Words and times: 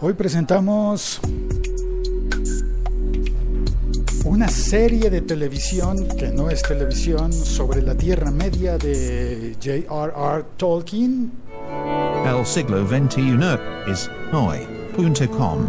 Hoy 0.00 0.12
presentamos 0.12 1.20
una 4.24 4.46
serie 4.46 5.10
de 5.10 5.22
televisión 5.22 6.06
que 6.16 6.28
no 6.28 6.50
es 6.50 6.62
televisión 6.62 7.32
sobre 7.32 7.82
la 7.82 7.96
Tierra 7.96 8.30
Media 8.30 8.78
de 8.78 9.56
J.R.R. 9.60 10.44
Tolkien. 10.56 11.32
El 12.24 12.46
siglo 12.46 12.86
XXI 12.86 13.38
es 13.88 14.08
hoy.com. 14.32 15.66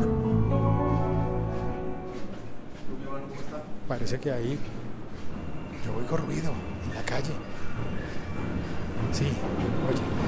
Parece 3.87 4.19
que 4.19 4.31
ahí 4.31 4.59
yo 5.83 5.95
oigo 5.95 6.17
ruido 6.17 6.53
en 6.87 6.93
la 6.93 7.01
calle. 7.01 7.33
Sí, 9.11 9.25
oye. 9.25 10.18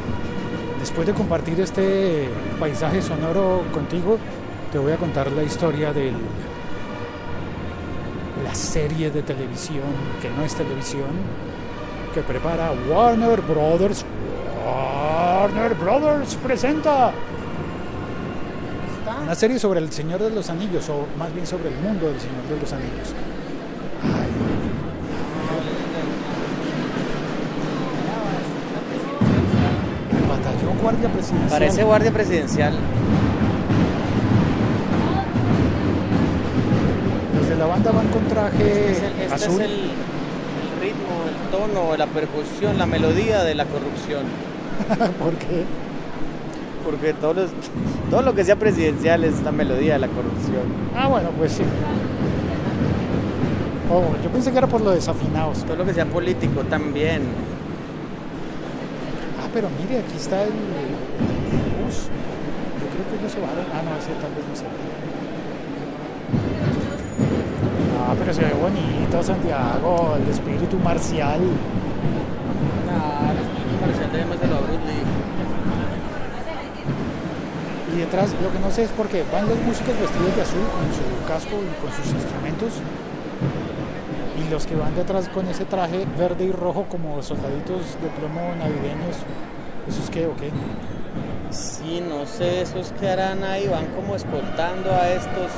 Después 0.82 1.06
de 1.06 1.14
compartir 1.14 1.62
este 1.62 2.28
paisaje 2.60 3.04
sonoro 3.04 3.62
contigo, 3.72 4.18
te 4.72 4.80
voy 4.80 4.92
a 4.92 4.98
contar 4.98 5.32
la 5.32 5.44
historia 5.44 5.94
de 5.94 6.12
la 8.44 8.56
serie 8.56 9.12
de 9.12 9.22
televisión, 9.22 9.86
que 10.24 10.32
no 10.32 10.44
es 10.44 10.56
televisión, 10.56 11.12
que 12.16 12.22
prepara 12.22 12.72
Warner 12.90 13.42
Brothers. 13.42 14.04
Warner 14.66 15.76
Brothers 15.76 16.34
presenta 16.38 17.12
una 19.22 19.36
serie 19.36 19.60
sobre 19.60 19.82
el 19.82 19.92
Señor 19.92 20.20
de 20.20 20.32
los 20.32 20.50
Anillos, 20.50 20.90
o 20.90 21.06
más 21.16 21.32
bien 21.32 21.46
sobre 21.46 21.70
el 21.70 21.76
mundo 21.76 22.08
del 22.08 22.20
Señor 22.20 22.44
de 22.50 22.60
los 22.60 22.74
Anillos. 22.74 23.14
Guardia 30.82 31.10
presidencial. 31.10 31.50
Parece 31.50 31.84
guardia 31.84 32.12
presidencial. 32.12 32.74
Los 37.38 37.50
de 37.50 37.56
la 37.56 37.66
banda 37.66 37.92
van 37.92 38.08
con 38.08 38.24
traje 38.26 38.58
Este 38.64 38.92
es 38.92 38.98
el, 39.00 39.06
este 39.22 39.26
es 39.26 39.32
azul. 39.34 39.62
el- 39.62 39.72
el 39.72 40.82
ritmo, 40.82 41.16
el 41.28 41.52
tono, 41.58 41.98
la 41.98 42.08
percusión, 42.08 42.78
la 42.78 42.86
melodía 42.86 43.44
de 43.44 43.56
la 43.56 43.66
corrupción. 43.66 44.24
¿Por 45.20 45.34
qué? 45.36 45.64
Porque 46.86 47.14
todos 47.14 47.36
los- 47.36 47.52
todo 48.10 48.22
lo 48.24 48.34
que 48.34 48.44
sea 48.44 48.56
presidencial 48.56 49.24
es 49.24 49.42
la 49.44 49.52
melodía 49.52 49.94
de 49.94 50.00
la 50.00 50.08
corrupción. 50.08 50.64
Ah, 50.96 51.08
bueno, 51.08 51.30
pues 51.38 51.54
sí. 51.54 51.64
Oh, 53.94 54.04
yo 54.24 54.30
pensé 54.30 54.52
que 54.52 54.58
era 54.58 54.68
por 54.68 54.82
lo 54.82 54.92
desafinados. 54.92 55.64
Todo 55.66 55.76
lo 55.78 55.86
que 55.86 55.94
sea 55.94 56.06
político 56.06 56.62
también. 56.64 57.22
Ah, 59.52 59.54
pero 59.54 59.68
mire, 59.84 60.00
aquí 60.00 60.16
está 60.16 60.44
el, 60.44 60.48
el 60.48 61.84
bus. 61.84 62.08
Yo 62.08 62.88
creo 62.88 63.04
que 63.04 63.20
ellos 63.20 63.32
se 63.34 63.40
van. 63.42 63.52
Ah, 63.76 63.84
no, 63.84 64.00
ese 64.00 64.16
tal 64.24 64.32
vez 64.32 64.48
no 64.48 64.56
se 64.56 64.64
Ah, 68.00 68.16
pero 68.18 68.34
se 68.34 68.42
ve 68.48 68.54
bonito, 68.54 69.22
Santiago, 69.22 70.16
el 70.16 70.30
espíritu 70.32 70.80
marcial. 70.80 71.42
Nah, 72.88 73.36
los 73.36 73.44
niños 73.44 73.76
parecían 73.82 74.12
de 74.16 74.24
Bruce 74.24 74.48
Lee. 74.88 75.04
Y 77.92 77.98
detrás, 78.00 78.32
lo 78.42 78.52
que 78.54 78.60
no 78.60 78.72
sé 78.72 78.84
es 78.84 78.92
por 78.92 79.08
qué 79.10 79.26
van 79.34 79.50
los 79.50 79.60
músicos 79.68 80.00
vestidos 80.00 80.34
de 80.34 80.42
azul 80.44 80.64
con 80.72 80.88
su 80.96 81.04
casco 81.28 81.60
y 81.60 81.76
con 81.84 81.92
sus 81.92 82.08
instrumentos. 82.08 82.80
Los 84.52 84.68
que 84.68 84.76
van 84.76 84.94
detrás 84.96 85.30
con 85.30 85.48
ese 85.48 85.64
traje 85.64 86.06
verde 86.20 86.44
y 86.44 86.52
rojo 86.52 86.86
como 86.90 87.24
soldaditos 87.24 87.98
de 88.02 88.10
plomo 88.10 88.54
navideños. 88.60 89.16
¿Eso 89.88 90.04
es 90.04 90.10
qué 90.10 90.28
o 90.28 90.36
qué? 90.36 90.52
Sí, 91.52 92.04
no 92.06 92.26
sé, 92.26 92.62
esos 92.62 92.92
que 92.92 93.08
harán 93.08 93.46
ahí 93.46 93.70
van 93.70 93.86
como 93.96 94.14
escoltando 94.14 94.92
a 94.92 95.10
estos. 95.10 95.52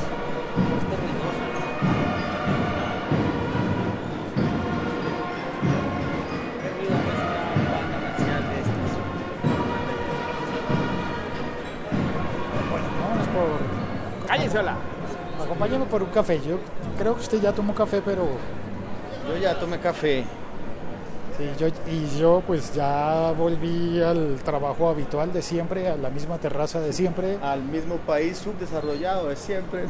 Bueno, 12.70 12.86
vámonos 13.02 13.28
por. 13.30 14.28
¡Cállese, 14.28 14.60
hola! 14.60 14.76
Acompáñame 15.44 15.86
por 15.86 16.04
un 16.04 16.10
café. 16.10 16.40
Yo 16.48 16.60
creo 17.00 17.16
que 17.16 17.22
usted 17.22 17.42
ya 17.42 17.52
tomó 17.52 17.74
café, 17.74 18.00
pero. 18.06 18.28
Yo 19.28 19.38
ya 19.38 19.58
tomé 19.60 19.80
café. 19.80 20.24
Sí, 21.38 21.50
yo, 21.58 21.68
y 21.92 22.20
yo 22.20 22.44
pues 22.46 22.74
ya 22.76 23.32
volví 23.36 24.00
al 24.02 24.38
trabajo 24.44 24.90
habitual 24.90 25.34
de 25.34 25.42
siempre, 25.42 25.88
a 25.88 25.96
la 25.98 26.10
misma 26.12 26.38
terraza 26.38 26.80
de 26.80 26.94
siempre, 26.94 27.40
Al 27.42 27.64
mismo 27.64 27.96
país 27.98 28.38
subdesarrollado 28.38 29.30
de 29.30 29.36
siempre. 29.36 29.86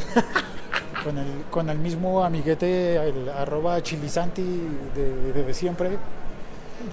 con 1.04 1.18
el, 1.18 1.28
con 1.52 1.70
el 1.70 1.78
mismo 1.80 2.24
amiguete, 2.24 2.96
el 3.10 3.28
arroba 3.30 3.82
chilisanti 3.84 4.42
de, 4.96 5.34
de- 5.34 5.44
de 5.44 5.54
siempre. 5.54 5.98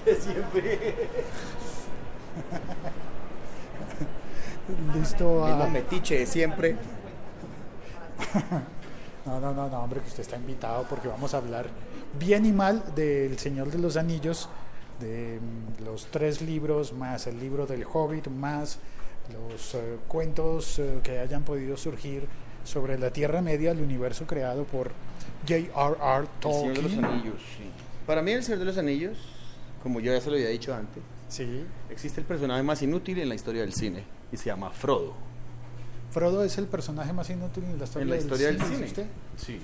De 0.05 0.15
siempre. 0.15 0.95
Listo 4.93 5.45
El 5.45 5.51
mismo 5.51 5.63
a... 5.63 5.67
metiche 5.67 6.19
de 6.19 6.25
siempre. 6.25 6.75
No, 9.23 9.39
no, 9.39 9.53
no, 9.53 9.69
no, 9.69 9.83
hombre, 9.83 9.99
que 10.01 10.07
usted 10.07 10.21
está 10.21 10.35
invitado 10.35 10.83
porque 10.89 11.07
vamos 11.07 11.31
a 11.35 11.37
hablar 11.37 11.67
bien 12.19 12.45
y 12.45 12.51
mal 12.51 12.83
del 12.95 13.37
Señor 13.37 13.71
de 13.71 13.79
los 13.79 13.97
Anillos, 13.97 14.49
de 14.99 15.39
mm, 15.39 15.83
los 15.83 16.07
tres 16.07 16.41
libros, 16.41 16.93
más 16.93 17.27
el 17.27 17.39
libro 17.39 17.65
del 17.65 17.85
Hobbit, 17.85 18.27
más 18.27 18.79
los 19.33 19.75
eh, 19.75 19.97
cuentos 20.07 20.79
eh, 20.79 20.99
que 21.03 21.19
hayan 21.19 21.43
podido 21.43 21.77
surgir 21.77 22.27
sobre 22.63 22.97
la 22.97 23.11
Tierra 23.11 23.41
Media, 23.41 23.71
el 23.71 23.81
universo 23.81 24.27
creado 24.27 24.65
por 24.65 24.91
J.R.R. 25.47 26.27
El 26.43 26.53
Señor 26.53 26.75
de 26.75 26.81
los 26.81 26.91
Tolkien. 26.91 27.05
Anillos, 27.05 27.41
sí. 27.57 27.63
Para 28.05 28.21
mí, 28.21 28.31
el 28.31 28.43
Señor 28.43 28.59
de 28.59 28.65
los 28.65 28.77
Anillos, 28.77 29.17
como 29.81 29.99
yo 29.99 30.11
ya 30.13 30.21
se 30.21 30.29
lo 30.29 30.35
había 30.35 30.49
dicho 30.49 30.73
antes, 30.73 31.01
Sí, 31.31 31.65
existe 31.89 32.19
el 32.19 32.27
personaje 32.27 32.61
más 32.61 32.81
inútil 32.81 33.17
en 33.19 33.29
la 33.29 33.35
historia 33.35 33.61
del 33.61 33.71
cine 33.71 34.03
y 34.33 34.37
se 34.37 34.47
llama 34.47 34.69
Frodo. 34.69 35.13
Frodo 36.11 36.43
es 36.43 36.57
el 36.57 36.67
personaje 36.67 37.13
más 37.13 37.29
inútil 37.29 37.63
en 37.63 37.77
la 37.79 37.85
historia, 37.85 38.03
En 38.03 38.09
la 38.09 38.17
historia 38.17 38.47
del 38.47 38.57
¿dice 38.59 38.73
cine. 38.75 38.85
usted? 38.85 39.05
Sí. 39.37 39.59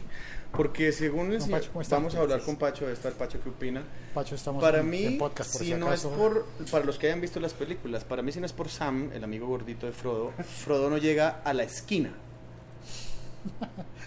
Porque 0.54 0.92
según 0.94 1.34
el 1.34 1.42
señor- 1.42 1.60
Pacho, 1.60 1.72
¿cómo 1.74 1.82
está? 1.82 1.96
vamos 1.98 2.16
a 2.16 2.20
hablar 2.22 2.42
con 2.42 2.56
Pacho, 2.56 2.88
de 2.88 2.94
estar 2.94 3.12
Pacho 3.14 3.40
qué 3.44 3.50
opina. 3.50 3.84
Pacho, 4.14 4.34
estamos 4.36 4.64
Para 4.64 4.80
en, 4.80 4.90
mí, 4.90 5.04
en 5.06 5.18
podcast 5.18 5.52
por 5.52 5.60
si 5.62 5.68
si 5.68 5.74
no 5.76 5.92
es 5.92 6.02
por, 6.04 6.46
para 6.72 6.86
los 6.86 6.98
que 6.98 7.08
hayan 7.08 7.20
visto 7.20 7.40
las 7.42 7.54
películas, 7.54 8.06
para 8.06 8.22
mí 8.22 8.32
si 8.32 8.40
no 8.40 8.46
es 8.46 8.54
por 8.54 8.70
Sam, 8.70 9.12
el 9.14 9.24
amigo 9.26 9.46
gordito 9.48 9.86
de 9.86 9.92
Frodo, 9.92 10.32
Frodo 10.64 10.90
no 10.90 10.98
llega 10.98 11.42
a 11.44 11.54
la 11.54 11.64
esquina. 11.64 12.12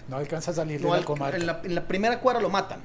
No 0.07 0.17
alcanza 0.17 0.51
a 0.51 0.53
salir 0.53 0.81
No 0.81 0.87
de 0.87 0.91
la 0.93 0.97
al- 0.97 1.05
comarca. 1.05 1.37
en, 1.37 1.45
la, 1.45 1.61
en 1.63 1.75
la 1.75 1.87
primera 1.87 2.19
cuadra 2.19 2.41
lo 2.41 2.49
matan. 2.49 2.81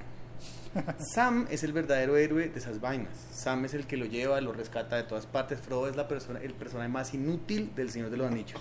Sam 1.14 1.46
es 1.50 1.64
el 1.64 1.72
verdadero 1.72 2.16
héroe 2.16 2.48
de 2.50 2.58
esas 2.58 2.80
vainas. 2.80 3.10
Sam 3.32 3.64
es 3.64 3.74
el 3.74 3.86
que 3.86 3.96
lo 3.96 4.04
lleva, 4.04 4.40
lo 4.40 4.52
rescata 4.52 4.96
de 4.96 5.02
todas 5.02 5.26
partes. 5.26 5.58
Frodo 5.60 5.88
es 5.88 5.96
la 5.96 6.06
persona, 6.06 6.40
el 6.40 6.52
personaje 6.52 6.88
más 6.88 7.14
inútil 7.14 7.72
del 7.74 7.90
Señor 7.90 8.10
de 8.10 8.18
los 8.18 8.30
Anillos. 8.30 8.60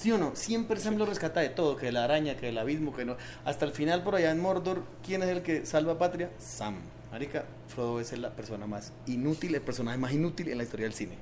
Sí. 0.00 0.12
o 0.12 0.18
no? 0.18 0.34
Siempre 0.34 0.80
Sam 0.80 0.96
lo 0.96 1.06
rescata 1.06 1.40
de 1.40 1.50
todo, 1.50 1.76
que 1.76 1.86
de 1.86 1.92
la 1.92 2.04
araña, 2.04 2.36
que 2.36 2.46
del 2.46 2.58
abismo, 2.58 2.94
que 2.94 3.04
no. 3.04 3.16
Hasta 3.44 3.64
el 3.66 3.72
final 3.72 4.02
por 4.02 4.14
allá 4.14 4.30
en 4.30 4.40
Mordor, 4.40 4.82
¿quién 5.04 5.22
es 5.22 5.28
el 5.28 5.42
que 5.42 5.66
salva 5.66 5.92
a 5.92 5.98
patria? 5.98 6.30
Sam. 6.38 6.76
Marica, 7.10 7.44
Frodo 7.68 8.00
es 8.00 8.16
la 8.16 8.30
persona 8.30 8.66
más 8.66 8.92
inútil, 9.06 9.54
el 9.54 9.62
personaje 9.62 9.98
más 9.98 10.12
inútil 10.12 10.48
en 10.48 10.58
la 10.58 10.64
historia 10.64 10.86
del 10.86 10.94
cine. 10.94 11.18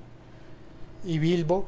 Y 1.04 1.18
Bilbo, 1.18 1.66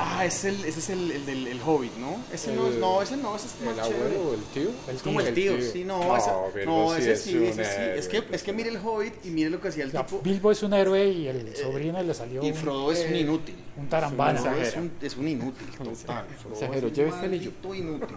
Ah, 0.00 0.24
es 0.24 0.44
el, 0.44 0.64
ese 0.64 0.78
es 0.78 0.90
el, 0.90 1.10
el 1.10 1.26
del 1.26 1.46
el 1.48 1.60
Hobbit, 1.60 1.92
¿no? 1.96 2.18
Ese 2.32 2.54
no, 2.54 2.68
es- 2.68 2.76
no, 2.76 3.02
ese 3.02 3.16
no, 3.16 3.34
ese 3.34 3.46
es 3.48 3.54
más 3.64 3.76
¿El 3.78 3.92
chévere. 3.92 4.14
abuelo 4.16 4.30
o 4.30 4.34
el 4.34 4.42
tío? 4.44 4.70
Es 4.94 5.02
como 5.02 5.20
el 5.20 5.34
tío, 5.34 5.60
sí, 5.60 5.84
no, 5.84 5.98
No, 5.98 6.16
ese, 6.16 6.30
no, 6.66 6.90
sí 6.94 7.00
ese 7.00 7.12
es 7.12 7.20
sí, 7.22 7.44
ese 7.44 7.64
sí. 7.64 7.70
Es 7.96 8.06
que, 8.06 8.22
es 8.30 8.42
que 8.44 8.52
mire 8.52 8.68
el 8.70 8.76
Hobbit 8.76 9.14
y 9.26 9.30
mire 9.30 9.50
lo 9.50 9.60
que 9.60 9.68
hacía 9.68 9.82
el 9.84 9.90
tipo. 9.90 10.20
Bilbo 10.22 10.52
es 10.52 10.62
un 10.62 10.72
héroe 10.74 11.04
y 11.08 11.26
el 11.26 11.56
sobrino 11.56 12.00
le 12.00 12.14
salió 12.14 12.44
Y 12.44 12.50
un, 12.50 12.54
Frodo 12.54 12.92
es 12.92 13.04
un 13.08 13.14
eh, 13.14 13.20
inútil. 13.22 13.56
un 13.76 13.88
tarambana. 13.88 14.40
Frodo 14.40 14.56
es 14.62 14.76
un, 14.76 14.92
es 15.02 15.16
un 15.16 15.26
inútil, 15.28 15.66
total. 15.76 16.26
Frodo 16.42 16.54
Exagero, 16.54 16.86
es 16.86 16.92
un 16.92 16.92
lleve 16.94 17.10
anillo. 17.10 17.50
maldito 17.60 17.74
inútil. 17.74 18.16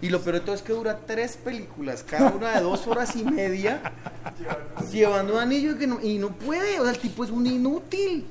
Y 0.00 0.08
lo 0.08 0.20
peor 0.22 0.36
de 0.36 0.40
todo 0.40 0.54
es 0.54 0.62
que 0.62 0.72
dura 0.72 0.98
tres 1.06 1.36
películas, 1.36 2.02
cada 2.02 2.30
una 2.30 2.54
de 2.56 2.62
dos 2.62 2.86
horas 2.86 3.14
y 3.16 3.24
media, 3.24 3.82
llevando 4.90 5.34
un 5.34 5.40
anillo 5.40 5.76
que 5.76 5.86
no, 5.86 6.00
y 6.02 6.16
no 6.16 6.30
puede. 6.30 6.80
O 6.80 6.84
sea, 6.84 6.92
el 6.92 6.98
tipo 6.98 7.22
es 7.24 7.30
un 7.30 7.46
inútil. 7.46 8.26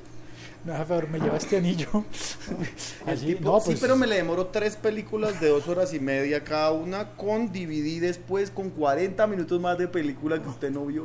No, 0.64 0.74
a 0.74 0.84
ver, 0.84 1.08
me 1.08 1.18
lleva 1.18 1.36
este 1.38 1.56
anillo. 1.56 1.88
Allí, 3.06 3.34
tipo- 3.34 3.44
no, 3.50 3.60
sí, 3.60 3.66
pues, 3.70 3.80
pero 3.80 3.96
me 3.96 4.06
le 4.06 4.16
demoró 4.16 4.46
tres 4.48 4.76
películas 4.76 5.40
de 5.40 5.48
dos 5.48 5.66
horas 5.68 5.94
y 5.94 6.00
media 6.00 6.44
cada 6.44 6.72
una, 6.72 7.10
con 7.16 7.50
DVD 7.52 8.00
después, 8.00 8.50
con 8.50 8.68
40 8.70 9.26
minutos 9.26 9.58
más 9.60 9.78
de 9.78 9.88
película 9.88 10.42
que 10.42 10.48
usted 10.48 10.70
no 10.70 10.84
vio. 10.86 11.04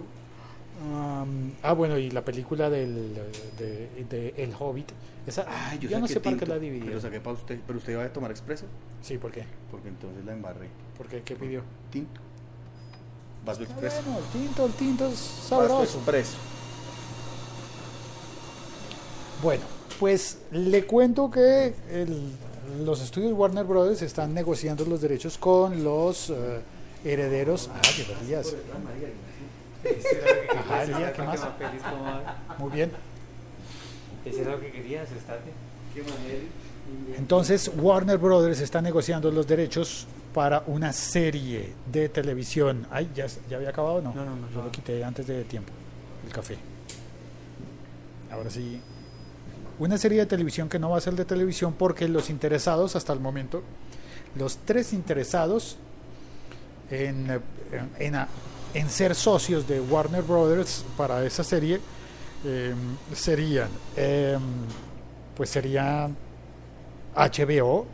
um, 0.83 1.51
ah, 1.63 1.71
bueno, 1.73 1.97
y 1.97 2.11
la 2.11 2.23
película 2.25 2.69
del, 2.69 3.13
de, 3.57 4.03
de 4.09 4.33
El 4.37 4.53
Hobbit. 4.59 4.91
Esa, 5.25 5.45
Ay, 5.47 5.79
yo 5.79 5.89
yo 5.89 5.99
no 5.99 6.07
sé 6.07 6.19
para 6.19 6.35
qué 6.35 6.39
tinto, 6.45 6.53
la 6.53 6.59
Pero 6.59 6.73
dividió. 6.73 6.99
saqué 7.01 7.19
para 7.21 7.35
usted, 7.35 7.59
pero 7.65 7.79
usted 7.79 7.93
iba 7.93 8.03
a 8.03 8.13
tomar 8.13 8.29
expreso, 8.31 8.65
Sí, 9.01 9.17
¿por 9.17 9.31
qué? 9.31 9.45
porque 9.71 9.87
entonces 9.87 10.23
la 10.25 10.33
embarré. 10.33 10.67
¿Por 10.97 11.07
qué? 11.07 11.21
¿Qué 11.23 11.35
pidió? 11.35 11.63
Tinto. 11.91 12.19
Vaso 13.45 13.61
Ah, 13.61 13.63
expreso. 13.63 14.01
bueno, 14.05 14.19
el 14.19 14.25
tinto, 14.41 14.65
el 14.65 14.73
tinto 14.73 15.05
es 15.07 15.11
Vaso 15.13 15.47
sabroso. 15.47 15.97
expreso. 15.97 16.37
Bueno, 19.41 19.63
pues 19.99 20.39
le 20.51 20.85
cuento 20.85 21.29
que 21.29 21.73
el- 21.91 22.31
los 22.83 23.01
estudios 23.01 23.33
Warner 23.33 23.63
Brothers 23.65 24.01
están 24.01 24.33
negociando 24.33 24.85
los 24.85 25.01
derechos 25.01 25.37
con 25.37 25.83
los 25.83 26.29
eh, 26.29 26.61
herederos. 27.03 27.69
Ah, 27.73 27.81
qué. 27.95 28.03
Ajá, 30.57 31.13
¿qué 31.13 31.21
más? 31.21 31.39
Muy 32.57 32.71
bien. 32.71 32.91
Ese 34.25 34.41
era 34.41 34.51
lo 34.51 34.59
que 34.59 34.71
querías, 34.71 35.11
estate. 35.11 35.51
Entonces, 37.17 37.71
Warner 37.75 38.17
Brothers 38.17 38.59
está 38.61 38.81
negociando 38.81 39.31
los 39.31 39.47
derechos 39.47 40.07
para 40.33 40.63
una 40.67 40.91
serie 40.91 41.73
de 41.91 42.09
televisión. 42.09 42.85
Ay, 42.91 43.09
¿ya, 43.15 43.27
ya 43.49 43.57
había 43.57 43.69
acabado 43.69 44.01
no? 44.01 44.13
No, 44.13 44.25
no, 44.25 44.35
no, 44.35 44.49
Yo 44.53 44.63
lo 44.63 44.71
quité 44.71 45.03
antes 45.03 45.25
de 45.27 45.43
tiempo, 45.45 45.71
el 46.25 46.33
café. 46.33 46.57
Ahora 48.31 48.49
sí. 48.49 48.81
Una 49.77 49.97
serie 49.97 50.19
de 50.19 50.25
televisión 50.25 50.69
que 50.69 50.79
no 50.79 50.91
va 50.91 50.97
a 50.97 51.01
ser 51.01 51.15
de 51.15 51.25
televisión 51.25 51.73
porque 51.77 52.07
los 52.07 52.29
interesados 52.29 52.95
hasta 52.95 53.11
el 53.11 53.19
momento, 53.19 53.61
los 54.35 54.57
tres 54.59 54.93
interesados 54.93 55.75
en, 56.89 57.41
en, 57.99 58.89
ser 58.89 59.15
socios 59.15 59.67
de 59.67 59.81
Warner 59.81 60.21
Brothers 60.21 60.85
para 60.95 61.25
esa 61.25 61.43
serie 61.43 61.81
eh, 62.45 62.73
serían, 63.13 63.69
eh, 63.97 64.37
pues 65.35 65.49
sería 65.49 66.09
HBO, 67.15 67.87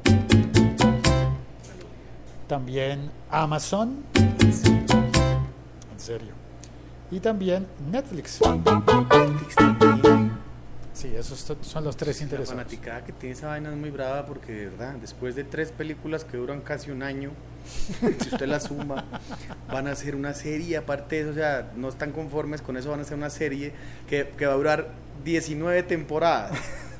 también 2.47 3.09
Amazon, 3.31 4.03
en 4.13 5.99
serio, 5.99 6.33
y 7.09 7.19
también 7.19 7.65
Netflix. 7.89 8.39
Sí, 11.01 11.11
esos 11.17 11.43
son 11.61 11.83
los 11.83 11.97
tres 11.97 12.17
La 12.19 12.23
interesados. 12.25 12.61
fanaticada 12.61 13.03
que 13.03 13.11
tiene 13.11 13.33
esa 13.33 13.47
vaina 13.47 13.71
es 13.71 13.75
muy 13.75 13.89
brava 13.89 14.27
porque, 14.27 14.51
de 14.53 14.65
verdad, 14.67 14.93
después 15.01 15.35
de 15.35 15.43
tres 15.43 15.71
películas 15.71 16.23
que 16.23 16.37
duran 16.37 16.61
casi 16.61 16.91
un 16.91 17.01
año, 17.01 17.31
si 18.19 18.29
usted 18.29 18.45
la 18.45 18.59
suma, 18.59 19.05
van 19.67 19.87
a 19.87 19.91
hacer 19.93 20.15
una 20.15 20.35
serie 20.35 20.77
aparte 20.77 21.15
de 21.15 21.21
eso, 21.21 21.31
o 21.31 21.33
sea, 21.33 21.71
no 21.75 21.89
están 21.89 22.11
conformes 22.11 22.61
con 22.61 22.77
eso, 22.77 22.91
van 22.91 22.99
a 22.99 23.01
hacer 23.01 23.17
una 23.17 23.31
serie 23.31 23.73
que, 24.07 24.29
que 24.37 24.45
va 24.45 24.53
a 24.53 24.57
durar 24.57 24.89
19 25.25 25.81
temporadas. 25.83 26.51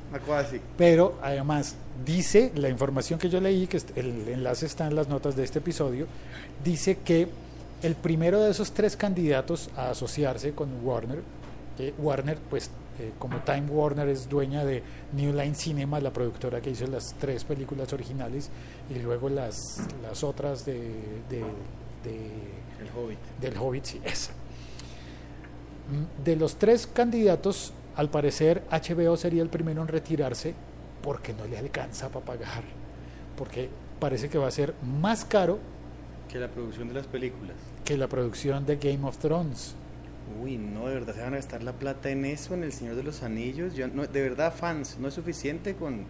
Una 0.10 0.20
cosa 0.20 0.40
así. 0.40 0.60
Pero 0.78 1.20
además 1.22 1.76
dice, 2.04 2.52
la 2.56 2.70
información 2.70 3.20
que 3.20 3.30
yo 3.30 3.40
leí, 3.40 3.68
que 3.68 3.80
el 3.96 4.28
enlace 4.28 4.66
está 4.66 4.88
en 4.88 4.96
las 4.96 5.08
notas 5.10 5.36
de 5.36 5.44
este 5.44 5.60
episodio, 5.60 6.08
dice 6.64 6.98
que 7.06 7.28
el 7.84 7.96
primero 7.96 8.42
de 8.42 8.50
esos 8.50 8.72
tres 8.72 8.98
candidatos 8.98 9.70
a 9.78 9.92
asociarse 9.92 10.54
con 10.54 10.84
Warner, 10.84 11.22
eh, 11.80 11.94
Warner, 11.98 12.40
pues 12.50 12.72
eh, 13.02 13.12
como 13.20 13.40
Time 13.40 13.68
Warner 13.70 14.08
es 14.10 14.30
dueña 14.30 14.64
de 14.64 14.84
New 15.14 15.34
Line 15.34 15.56
Cinema, 15.56 16.00
la 16.00 16.12
productora 16.14 16.62
que 16.62 16.70
hizo 16.70 16.86
las 16.88 17.16
tres 17.20 17.44
películas 17.44 17.92
originales 17.94 18.50
y 18.94 19.00
luego 19.00 19.30
las, 19.30 19.58
las 20.02 20.24
otras 20.24 20.66
de, 20.66 20.76
de- 21.30 21.44
de- 22.04 22.62
El 22.82 22.90
Hobbit. 22.96 23.20
del 23.40 23.58
Hobbit, 23.58 23.84
sí, 23.86 24.02
esa. 24.04 24.32
Mm, 25.90 26.24
De 26.24 26.36
los 26.36 26.56
tres 26.58 26.88
candidatos, 26.88 27.74
al 27.96 28.10
parecer 28.10 28.64
HBO 28.72 29.18
sería 29.18 29.42
el 29.44 29.50
primero 29.50 29.82
en 29.82 29.88
retirarse 29.88 30.54
porque 31.04 31.34
no 31.34 31.46
le 31.46 31.58
alcanza 31.58 32.10
para 32.10 32.26
pagar. 32.26 32.64
Porque 33.38 33.70
parece 34.00 34.30
que 34.30 34.38
va 34.38 34.48
a 34.48 34.52
ser 34.52 34.74
más 34.84 35.26
caro 35.26 35.60
Que 36.30 36.40
la 36.40 36.48
producción 36.48 36.88
de 36.88 36.94
las 36.96 37.08
películas. 37.08 37.56
que 37.84 37.98
la 37.98 38.08
producción 38.08 38.66
de 38.66 38.78
Game 38.78 39.08
of 39.08 39.18
Thrones. 39.18 39.76
Uy, 40.42 40.58
no, 40.58 40.88
de 40.88 40.94
verdad 40.96 41.16
se 41.16 41.22
van 41.22 41.34
a 41.34 41.38
gastar 41.38 41.64
la 41.64 41.74
plata 41.74 42.10
en 42.10 42.26
eso, 42.26 42.54
en 42.54 42.64
El 42.64 42.72
Señor 42.72 42.96
de 42.96 43.04
los 43.04 43.24
Anillos. 43.24 43.74
Yo, 43.74 43.88
no, 43.88 44.06
de 44.06 44.22
verdad, 44.22 44.54
fans, 44.54 44.98
no 45.00 45.08
es 45.08 45.14
suficiente 45.14 45.76
con 45.76 46.06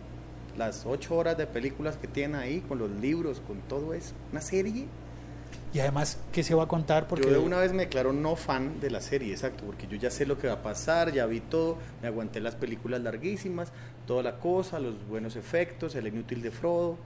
las 0.57 0.85
ocho 0.85 1.15
horas 1.15 1.37
de 1.37 1.47
películas 1.47 1.97
que 1.97 2.07
tienen 2.07 2.35
ahí, 2.35 2.61
con 2.61 2.79
los 2.79 2.91
libros, 2.91 3.41
con 3.45 3.59
todo 3.61 3.93
eso. 3.93 4.13
Una 4.31 4.41
serie. 4.41 4.87
Y 5.73 5.79
además, 5.79 6.17
¿qué 6.33 6.43
se 6.43 6.53
va 6.53 6.63
a 6.63 6.67
contar? 6.67 7.07
Porque 7.07 7.27
Yo 7.27 7.33
de 7.33 7.39
una 7.39 7.57
vez 7.57 7.71
me 7.71 7.83
declaro 7.83 8.11
no 8.11 8.35
fan 8.35 8.81
de 8.81 8.89
la 8.89 8.99
serie, 8.99 9.31
exacto, 9.31 9.63
porque 9.65 9.87
yo 9.87 9.95
ya 9.95 10.11
sé 10.11 10.25
lo 10.25 10.37
que 10.37 10.47
va 10.47 10.55
a 10.55 10.63
pasar, 10.63 11.13
ya 11.13 11.25
vi 11.25 11.39
todo, 11.39 11.77
me 12.01 12.09
aguanté 12.09 12.41
las 12.41 12.55
películas 12.55 13.01
larguísimas, 13.01 13.71
toda 14.05 14.21
la 14.21 14.37
cosa, 14.37 14.79
los 14.79 15.07
buenos 15.07 15.37
efectos, 15.37 15.95
el 15.95 16.07
inútil 16.07 16.41
de 16.41 16.51
Frodo, 16.51 16.97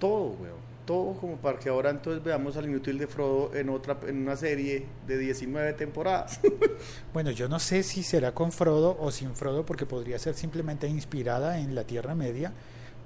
todo, 0.00 0.36
weón, 0.40 0.71
todo 0.84 1.14
como 1.14 1.36
para 1.36 1.58
que 1.58 1.68
ahora 1.68 1.90
entonces 1.90 2.22
veamos 2.24 2.56
al 2.56 2.64
inútil 2.66 2.98
de 2.98 3.06
Frodo 3.06 3.54
en 3.54 3.68
otra 3.68 3.96
en 4.06 4.18
una 4.22 4.36
serie 4.36 4.86
de 5.06 5.18
19 5.18 5.72
temporadas. 5.74 6.40
Bueno, 7.12 7.30
yo 7.30 7.48
no 7.48 7.58
sé 7.58 7.82
si 7.82 8.02
será 8.02 8.32
con 8.32 8.50
Frodo 8.52 8.96
o 8.98 9.10
sin 9.10 9.34
Frodo, 9.36 9.64
porque 9.66 9.84
podría 9.86 10.18
ser 10.18 10.34
simplemente 10.34 10.88
inspirada 10.88 11.58
en 11.58 11.74
la 11.74 11.84
Tierra 11.84 12.14
Media, 12.14 12.52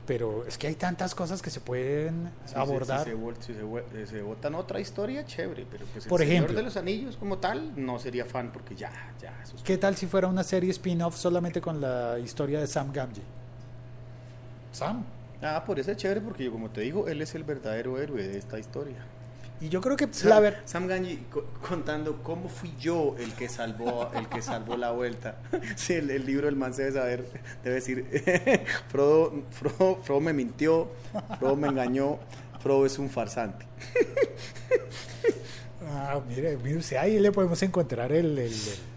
pero 0.07 0.47
es 0.47 0.57
que 0.57 0.69
hay 0.69 0.77
tantas 0.77 1.15
cosas 1.15 1.43
que 1.43 1.51
se 1.51 1.61
pueden 1.61 2.31
Sí, 2.47 2.55
abordar. 2.57 3.01
Si, 3.05 3.11
si 3.41 3.55
se 3.55 3.65
vol- 3.65 3.83
eh, 3.95 4.07
se 4.07 4.23
otra 4.23 4.79
historia, 4.81 5.27
chévere, 5.27 5.67
pero 5.71 5.85
pues 5.93 6.05
el 6.05 6.09
Por 6.09 6.21
Señor 6.21 6.35
ejemplo. 6.35 6.57
de 6.57 6.63
los 6.63 6.77
Anillos 6.77 7.17
como 7.17 7.39
tal, 7.39 7.73
no 7.77 7.99
sería 7.99 8.25
fan 8.25 8.53
porque 8.53 8.77
ya, 8.77 8.93
ya, 9.21 9.37
eso 9.43 9.57
es- 9.57 9.63
¿Qué 9.63 9.77
tal 9.77 9.97
si 9.97 10.07
fuera 10.07 10.29
una 10.29 10.45
serie 10.45 10.71
spin-off 10.71 11.17
solamente 11.17 11.61
con 11.61 11.81
la 11.81 12.19
historia 12.21 12.61
de 12.61 12.69
Sam 12.69 12.93
Gamgee? 12.93 13.23
Sam. 14.73 15.05
Ah, 15.43 15.63
por 15.67 15.79
eso 15.79 15.91
es 15.91 15.97
chévere 15.97 16.21
porque 16.21 16.45
yo 16.45 16.53
como 16.53 16.71
te 16.71 16.81
digo, 16.81 17.09
él 17.09 17.21
es 17.23 17.35
el 17.35 17.45
verdadero 17.45 17.99
héroe 18.01 18.27
de 18.27 18.39
esta 18.39 18.59
historia. 18.59 18.97
Y 19.59 19.71
yo 19.71 19.81
creo 19.81 19.97
que 19.97 20.07
Sam, 20.11 20.29
la 20.29 20.41
ver- 20.41 20.59
Sam 20.67 20.87
co- 21.31 21.47
contando 21.67 22.23
cómo 22.23 22.49
fui 22.51 22.75
yo 22.79 23.17
el 23.19 23.33
que 23.33 23.49
salvó 23.49 24.11
el 24.15 24.29
que 24.29 24.43
salvó 24.43 24.77
la 24.77 24.91
vuelta. 24.91 25.37
Sí, 25.77 25.95
el, 25.95 26.11
el 26.11 26.27
libro 26.27 26.47
del 26.47 26.57
man 26.57 26.75
se 26.75 26.83
debe 26.85 26.95
saber, 26.99 27.25
debe 27.65 27.77
decir, 27.77 28.05
Frodo, 28.89 29.45
Frodo, 29.51 29.97
Frodo 30.03 30.21
me 30.21 30.33
mintió, 30.35 30.91
Frodo 31.39 31.57
me 31.57 31.69
engañó, 31.69 32.19
Frodo 32.61 32.85
es 32.85 32.99
un 32.99 33.09
farsante. 33.09 33.65
Ah, 35.89 36.21
mire, 36.29 36.57
mire 36.57 36.99
ahí 36.99 37.19
le 37.21 37.31
podemos 37.31 37.63
encontrar 37.63 38.11
el... 38.13 38.39
el- 38.39 38.39
el- 38.53 38.53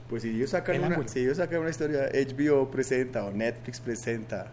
Pues 0.09 0.23
si 0.23 0.29
ellos 0.29 0.49
sacan 0.49 0.83
una, 0.83 1.07
si 1.07 1.19
ellos 1.19 1.37
sacan 1.37 1.59
una 1.61 1.69
historia, 1.69 2.09
HBO 2.11 2.69
presenta 2.71 3.23
o 3.25 3.31
Netflix 3.31 3.79
presenta 3.79 4.47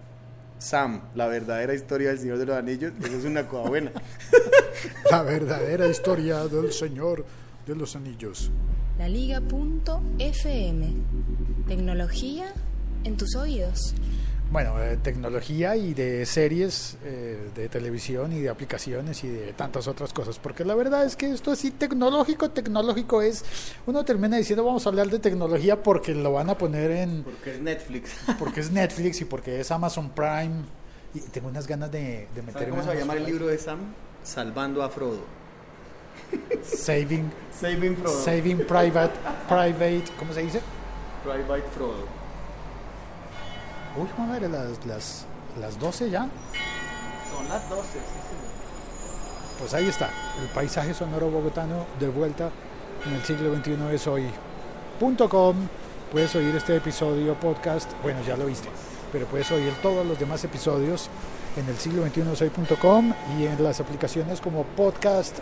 Sam, 0.58 1.03
la 1.14 1.26
verdadera 1.26 1.75
historia 1.75 2.08
del 2.08 2.19
Señor 2.19 2.38
de 2.38 2.47
los 2.47 2.56
Anillos, 2.56 2.93
eso 3.03 3.19
es 3.19 3.25
una 3.25 3.47
cosa 3.47 3.69
buena. 3.69 3.93
la 5.11 5.23
verdadera 5.23 5.87
historia 5.87 6.47
del 6.49 6.73
Señor 6.73 7.25
de 7.67 7.75
los 7.75 7.94
Anillos. 7.97 8.50
laliga.fm. 8.99 10.37
Tecnología 11.69 12.53
en 13.05 13.17
tus 13.17 13.37
oídos. 13.37 13.94
Bueno, 14.51 14.79
de 14.79 14.97
tecnología 14.97 15.76
y 15.76 15.93
de 15.93 16.25
series 16.25 16.97
eh, 17.05 17.50
de 17.55 17.69
televisión 17.69 18.33
y 18.33 18.41
de 18.41 18.49
aplicaciones 18.49 19.25
y 19.25 19.29
de 19.29 19.53
tantas 19.53 19.88
otras 19.88 20.12
cosas. 20.12 20.38
Porque 20.38 20.65
la 20.65 20.75
verdad 20.75 21.05
es 21.05 21.17
que 21.17 21.31
esto 21.31 21.50
así 21.50 21.73
tecnológico, 21.73 22.50
tecnológico 22.50 23.23
es... 23.23 23.45
Uno 23.87 24.05
termina 24.05 24.37
diciendo 24.37 24.65
vamos 24.65 24.87
a 24.87 24.91
hablar 24.91 25.09
de 25.09 25.19
tecnología 25.19 25.83
porque 25.83 26.15
lo 26.15 26.33
van 26.33 26.49
a 26.49 26.57
poner 26.57 26.93
en... 26.93 27.25
Porque 27.25 27.55
es 27.55 27.61
Netflix. 27.61 28.12
Porque 28.38 28.61
es 28.61 28.71
Netflix 28.71 29.21
y 29.21 29.25
porque 29.25 29.61
es 29.61 29.71
Amazon 29.71 30.11
Prime. 30.11 30.65
Y 31.15 31.21
tengo 31.21 31.49
unas 31.49 31.67
ganas 31.67 31.91
de, 31.91 32.29
de 32.35 32.41
¿Sabe 32.41 32.43
meter 32.43 32.69
cómo 32.71 32.83
se 32.83 32.88
va 32.88 32.95
a 32.95 32.99
llamar 32.99 33.17
el 33.17 33.25
libro 33.25 33.47
de 33.47 33.59
Sam? 33.59 33.79
Salvando 34.23 34.83
a 34.83 34.88
Frodo. 34.91 35.21
Saving, 36.62 37.31
Saving 37.61 37.97
Frodo. 37.97 38.23
saving 38.23 38.59
Private, 38.59 39.12
Private, 39.49 40.05
¿cómo 40.19 40.33
se 40.33 40.43
dice? 40.43 40.61
Private 41.25 41.69
Frodo. 41.75 42.15
Uy, 43.99 44.09
madre, 44.19 44.49
las, 44.49 44.85
las, 44.87 45.26
las 45.61 45.79
12 45.79 46.11
ya. 46.11 46.29
Son 47.33 47.49
las 47.49 47.69
12, 47.69 47.83
sí, 47.93 47.99
Pues 49.59 49.75
ahí 49.75 49.88
está, 49.88 50.11
el 50.41 50.49
paisaje 50.49 50.93
sonoro 50.95 51.31
bogotano 51.31 51.87
de 51.99 52.09
vuelta 52.09 52.50
en 53.07 53.15
el 53.15 53.23
siglo 53.23 53.55
XXI 53.55 53.95
es 53.95 54.07
hoy. 54.07 54.26
Punto 55.00 55.29
.com, 55.29 55.57
puedes 56.12 56.35
oír 56.35 56.55
este 56.55 56.76
episodio 56.76 57.35
podcast, 57.35 57.91
bueno 58.03 58.21
ya 58.26 58.37
lo 58.37 58.47
viste, 58.47 58.69
pero 59.12 59.26
puedes 59.26 59.50
oír 59.50 59.73
todos 59.83 60.07
los 60.07 60.19
demás 60.19 60.43
episodios 60.45 61.09
en 61.57 61.67
el 61.69 61.76
siglo 61.79 62.07
XXI 62.07 62.33
es 62.33 62.43
hoy.com 62.43 63.15
y 63.38 63.47
en 63.47 63.62
las 63.65 63.81
aplicaciones 63.81 64.41
como 64.43 64.65
podcast 64.65 65.38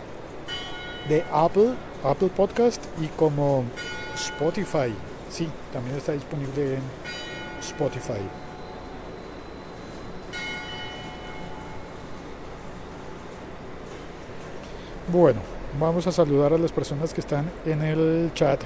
de 1.09 1.23
Apple, 1.31 1.73
Apple 2.03 2.29
Podcast 2.29 2.83
y 3.01 3.07
como 3.07 3.65
Spotify. 4.15 4.93
Sí, 5.29 5.49
también 5.73 5.97
está 5.97 6.13
disponible 6.13 6.75
en 6.75 6.81
Spotify. 7.59 8.44
Bueno, 15.07 15.39
vamos 15.79 16.07
a 16.07 16.11
saludar 16.11 16.53
a 16.53 16.57
las 16.57 16.71
personas 16.71 17.13
que 17.13 17.21
están 17.21 17.45
en 17.63 17.83
el 17.83 18.31
chat. 18.33 18.59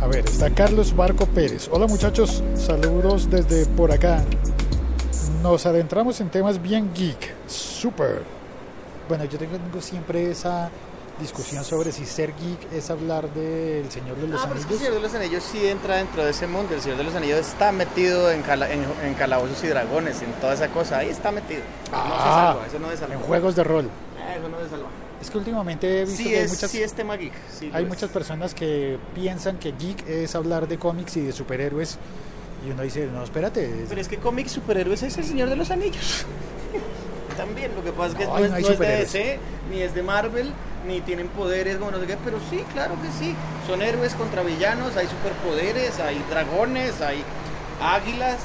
A 0.00 0.06
ver, 0.08 0.24
está 0.24 0.50
Carlos 0.50 0.94
Barco 0.96 1.26
Pérez. 1.26 1.68
Hola 1.70 1.86
muchachos, 1.86 2.42
saludos 2.56 3.30
desde 3.30 3.66
por 3.66 3.92
acá. 3.92 4.24
Nos 5.44 5.64
adentramos 5.64 6.20
en 6.20 6.28
temas 6.28 6.60
bien 6.60 6.90
geek. 6.92 7.34
Super. 7.46 8.22
Bueno, 9.08 9.24
yo 9.26 9.38
tengo 9.38 9.80
siempre 9.80 10.28
esa 10.28 10.70
discusión 11.20 11.64
sobre 11.64 11.92
si 11.92 12.04
ser 12.06 12.32
geek 12.34 12.72
es 12.72 12.90
hablar 12.90 13.32
del 13.34 13.90
Señor 13.90 14.16
de 14.16 14.28
los 14.28 14.40
Ah, 14.40 14.44
pero 14.48 14.60
es 14.60 14.66
que 14.66 14.74
el 14.74 14.78
Anillos. 14.78 14.78
Señor 14.78 14.94
de 14.94 15.00
los 15.00 15.14
Anillos 15.14 15.42
sí 15.50 15.66
entra 15.66 15.96
dentro 15.96 16.24
de 16.24 16.30
ese 16.30 16.46
mundo. 16.46 16.74
El 16.74 16.80
Señor 16.80 16.98
de 16.98 17.04
los 17.04 17.14
Anillos 17.14 17.38
está 17.40 17.72
metido 17.72 18.30
en, 18.30 18.42
cala- 18.42 18.70
en, 18.72 18.84
en 19.04 19.14
calabozos 19.14 19.62
y 19.64 19.68
dragones, 19.68 20.22
en 20.22 20.32
toda 20.34 20.54
esa 20.54 20.68
cosa. 20.68 20.98
Ahí 20.98 21.08
está 21.10 21.30
metido. 21.32 21.60
no 21.90 21.96
se 21.98 22.02
Ah, 22.02 22.46
salva, 22.52 22.66
eso 22.66 22.78
no 22.78 22.96
salva. 22.96 23.14
en 23.14 23.20
juegos 23.20 23.56
de 23.56 23.64
rol. 23.64 23.88
Eso 24.38 24.48
no 24.48 24.58
se 24.60 24.68
salva. 24.70 24.88
Es 25.20 25.30
que 25.30 25.38
últimamente 25.38 26.02
he 26.02 26.04
visto 26.04 26.16
Sí 26.16 26.24
que 26.28 26.36
hay 26.38 26.44
es, 26.44 26.50
muchas, 26.52 26.70
sí 26.70 26.82
es 26.82 26.92
tema 26.94 27.16
geek. 27.16 27.32
sí 27.52 27.70
hay 27.74 27.82
es. 27.82 27.88
muchas 27.88 28.10
personas 28.10 28.54
que 28.54 28.98
piensan 29.14 29.58
que 29.58 29.72
geek 29.72 30.06
es 30.08 30.34
hablar 30.36 30.68
de 30.68 30.78
cómics 30.78 31.16
y 31.16 31.22
de 31.22 31.32
superhéroes. 31.32 31.98
Y 32.66 32.70
uno 32.70 32.82
dice, 32.82 33.06
no, 33.12 33.24
espérate. 33.24 33.64
es- 33.82 33.88
Pero 33.88 34.00
es 34.00 34.06
que 34.08 34.18
cómics 34.18 34.52
superhéroes 34.52 35.02
es 35.02 35.18
el 35.18 35.24
Señor 35.24 35.48
de 35.48 35.56
los 35.56 35.70
Anillos. 35.70 36.24
También, 37.38 37.74
lo 37.74 37.82
que 37.82 37.92
pasa 37.92 38.08
es 38.10 38.14
que 38.16 38.26
No, 38.26 38.36
es, 38.38 38.50
no 38.50 38.56
de. 38.76 38.96
DC, 38.98 39.38
ni 39.70 39.80
es 39.80 39.94
de 39.94 40.02
Marvel, 40.02 40.52
ni 40.86 41.00
tienen 41.00 41.28
poderes, 41.28 41.76
como 41.78 41.90
no 41.90 42.00
sé 42.00 42.06
qué, 42.06 42.16
pero 42.24 42.38
sí, 42.50 42.64
claro 42.74 42.94
que 43.00 43.08
sí. 43.18 43.34
Son 43.66 43.80
héroes 43.80 44.14
contra 44.14 44.42
villanos, 44.42 44.96
hay 44.96 45.06
superpoderes, 45.06 45.98
hay 46.00 46.22
dragones, 46.28 47.00
hay 47.00 47.22
águilas. 47.82 48.36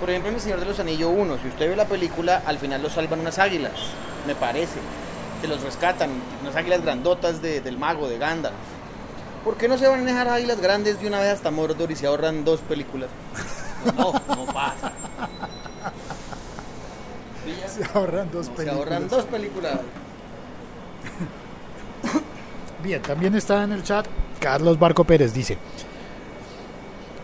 Por 0.00 0.10
ejemplo, 0.10 0.28
en 0.30 0.34
El 0.36 0.40
Señor 0.42 0.60
de 0.60 0.66
los 0.66 0.78
Anillos 0.80 1.10
1, 1.16 1.38
si 1.42 1.48
usted 1.48 1.70
ve 1.70 1.76
la 1.76 1.86
película, 1.86 2.42
al 2.46 2.58
final 2.58 2.82
los 2.82 2.92
salvan 2.92 3.20
unas 3.20 3.38
águilas, 3.38 3.72
me 4.26 4.34
parece. 4.34 4.78
Que 5.40 5.48
los 5.48 5.62
rescatan, 5.62 6.10
unas 6.42 6.56
águilas 6.56 6.82
grandotas 6.82 7.40
de- 7.42 7.60
del 7.60 7.78
mago, 7.78 8.08
de 8.08 8.18
Gandalf. 8.18 8.54
¿Por 9.44 9.56
qué 9.56 9.68
no 9.68 9.76
se 9.78 9.86
van 9.86 10.00
a 10.00 10.04
dejar 10.04 10.28
águilas 10.28 10.60
grandes 10.60 11.00
de 11.00 11.06
una 11.06 11.20
vez 11.20 11.28
hasta 11.34 11.50
Mordor 11.50 11.90
y 11.90 11.96
se 11.96 12.06
ahorran 12.06 12.44
dos 12.44 12.60
películas? 12.60 13.10
No, 13.98 14.12
no 14.14 14.46
pasa. 14.46 14.92
Se 17.68 17.84
ahorran 17.92 18.30
dos 18.30 18.46
Se 18.46 18.52
películas. 18.52 18.76
ahorran 18.78 19.08
dos 19.08 19.24
películas. 19.24 19.78
Bien, 22.82 23.00
también 23.02 23.34
está 23.34 23.64
en 23.64 23.72
el 23.72 23.82
chat 23.82 24.06
Carlos 24.40 24.78
Barco 24.78 25.04
Pérez, 25.04 25.32
dice. 25.32 25.56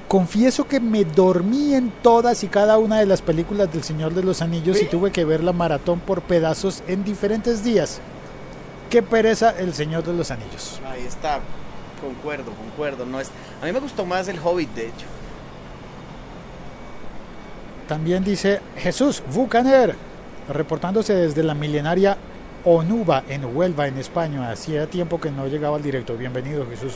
Confieso 0.08 0.66
que 0.66 0.80
me 0.80 1.04
dormí 1.04 1.74
en 1.74 1.92
todas 2.02 2.42
y 2.42 2.48
cada 2.48 2.78
una 2.78 2.98
de 2.98 3.06
las 3.06 3.22
películas 3.22 3.72
del 3.72 3.84
Señor 3.84 4.12
de 4.14 4.24
los 4.24 4.42
Anillos 4.42 4.80
y 4.82 4.86
tuve 4.86 5.12
que 5.12 5.24
ver 5.24 5.42
la 5.44 5.52
maratón 5.52 6.00
por 6.00 6.22
pedazos 6.22 6.82
en 6.88 7.04
diferentes 7.04 7.62
días. 7.62 8.00
Qué 8.88 9.02
pereza 9.02 9.50
el 9.56 9.72
Señor 9.72 10.02
de 10.02 10.14
los 10.14 10.30
Anillos. 10.32 10.80
Ahí 10.90 11.04
está. 11.04 11.40
Concuerdo, 12.00 12.50
concuerdo. 12.52 13.06
No 13.06 13.20
es... 13.20 13.30
A 13.62 13.66
mí 13.66 13.72
me 13.72 13.78
gustó 13.78 14.04
más 14.04 14.26
el 14.26 14.40
Hobbit, 14.42 14.70
de 14.74 14.86
hecho. 14.86 15.06
También 17.86 18.24
dice 18.24 18.60
Jesús 18.78 19.22
Bucaner, 19.32 19.94
reportándose 20.48 21.14
desde 21.14 21.42
la 21.42 21.54
milenaria 21.54 22.16
Onuba 22.64 23.24
en 23.28 23.56
Huelva, 23.56 23.86
en 23.86 23.98
España. 23.98 24.50
Hacía 24.50 24.86
tiempo 24.86 25.20
que 25.20 25.30
no 25.30 25.46
llegaba 25.46 25.76
al 25.76 25.82
directo. 25.82 26.16
Bienvenido, 26.16 26.66
Jesús. 26.66 26.94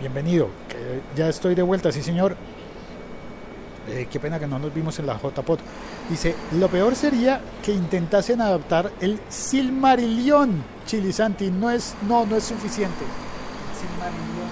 Bienvenido. 0.00 0.48
Que 0.68 1.00
ya 1.16 1.28
estoy 1.28 1.54
de 1.54 1.62
vuelta, 1.62 1.90
sí, 1.90 2.02
señor. 2.02 2.36
Eh, 3.88 4.06
qué 4.10 4.18
pena 4.18 4.38
que 4.38 4.46
no 4.46 4.58
nos 4.58 4.72
vimos 4.72 4.98
en 4.98 5.06
la 5.06 5.18
JPOT. 5.18 5.60
Dice, 6.08 6.34
lo 6.52 6.68
peor 6.68 6.94
sería 6.94 7.40
que 7.62 7.72
intentasen 7.72 8.40
adaptar 8.40 8.90
el 9.00 9.20
Silmarillion, 9.28 10.62
Chilisanti. 10.86 11.50
No 11.50 11.70
es, 11.70 11.94
no, 12.08 12.24
no 12.24 12.36
es 12.36 12.44
suficiente. 12.44 13.04
Silmarillion. 13.80 14.44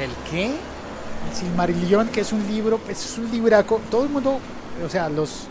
¿El 0.00 0.30
qué? 0.30 0.46
El 0.46 1.36
Silmarillion, 1.36 2.08
que 2.08 2.20
es 2.20 2.32
un 2.32 2.46
libro, 2.46 2.78
pues, 2.78 3.04
es 3.04 3.18
un 3.18 3.30
libraco. 3.30 3.80
Todo 3.90 4.04
el 4.04 4.10
mundo, 4.10 4.38
o 4.84 4.88
sea, 4.88 5.08
los 5.08 5.48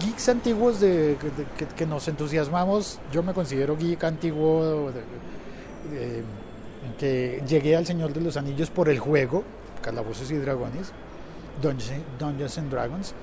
geeks 0.00 0.28
antiguos 0.28 0.80
de, 0.80 1.16
que, 1.76 1.86
nos 1.86 2.08
entusiasmamos, 2.08 2.98
yo 3.12 3.22
me 3.22 3.32
considero 3.32 3.76
geek 3.76 4.04
antiguo, 4.04 4.90
que 6.98 7.42
llegué 7.46 7.76
al 7.76 7.86
Señor 7.86 8.12
de 8.12 8.20
los 8.20 8.36
Anillos 8.36 8.70
por 8.70 8.88
el 8.88 8.98
juego, 8.98 9.44
Calabozos 9.82 10.30
y 10.30 10.34
Dragones, 10.36 10.92
Dungeons, 11.62 12.02
Dungeons 12.18 12.58
and 12.58 12.70
Dragons, 12.70 13.14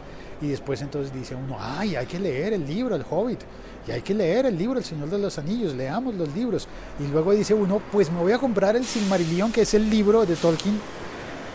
y 0.41 0.47
después 0.47 0.81
entonces 0.81 1.13
dice 1.13 1.35
uno, 1.35 1.57
ay, 1.59 1.95
hay 1.95 2.05
que 2.05 2.19
leer 2.19 2.53
el 2.53 2.65
libro, 2.65 2.95
el 2.95 3.05
Hobbit, 3.09 3.39
y 3.87 3.91
hay 3.91 4.01
que 4.01 4.13
leer 4.13 4.45
el 4.45 4.57
libro, 4.57 4.77
el 4.77 4.85
Señor 4.85 5.09
de 5.09 5.17
los 5.17 5.37
Anillos, 5.37 5.73
leamos 5.73 6.15
los 6.15 6.33
libros, 6.33 6.67
y 6.99 7.07
luego 7.11 7.31
dice 7.33 7.53
uno, 7.53 7.81
pues 7.91 8.11
me 8.11 8.19
voy 8.19 8.31
a 8.31 8.37
comprar 8.37 8.75
el 8.75 8.85
Silmarillion, 8.85 9.51
que 9.51 9.61
es 9.61 9.73
el 9.73 9.89
libro 9.89 10.25
de 10.25 10.35
Tolkien, 10.35 10.79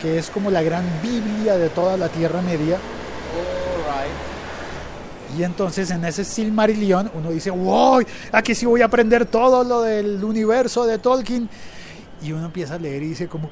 que 0.00 0.18
es 0.18 0.30
como 0.30 0.50
la 0.50 0.62
gran 0.62 0.84
Biblia 1.02 1.56
de 1.56 1.68
toda 1.70 1.96
la 1.96 2.08
Tierra 2.08 2.40
Media, 2.42 2.78
y 5.36 5.42
entonces 5.42 5.90
en 5.90 6.04
ese 6.04 6.24
Silmarillion 6.24 7.10
uno 7.14 7.30
dice, 7.30 7.50
wow, 7.50 8.02
aquí 8.32 8.54
sí 8.54 8.66
voy 8.66 8.82
a 8.82 8.86
aprender 8.86 9.26
todo 9.26 9.62
lo 9.64 9.82
del 9.82 10.22
universo 10.24 10.86
de 10.86 10.98
Tolkien. 10.98 11.48
Y 12.22 12.32
uno 12.32 12.46
empieza 12.46 12.74
a 12.74 12.78
leer 12.78 13.02
y 13.02 13.08
dice 13.08 13.28
como, 13.28 13.50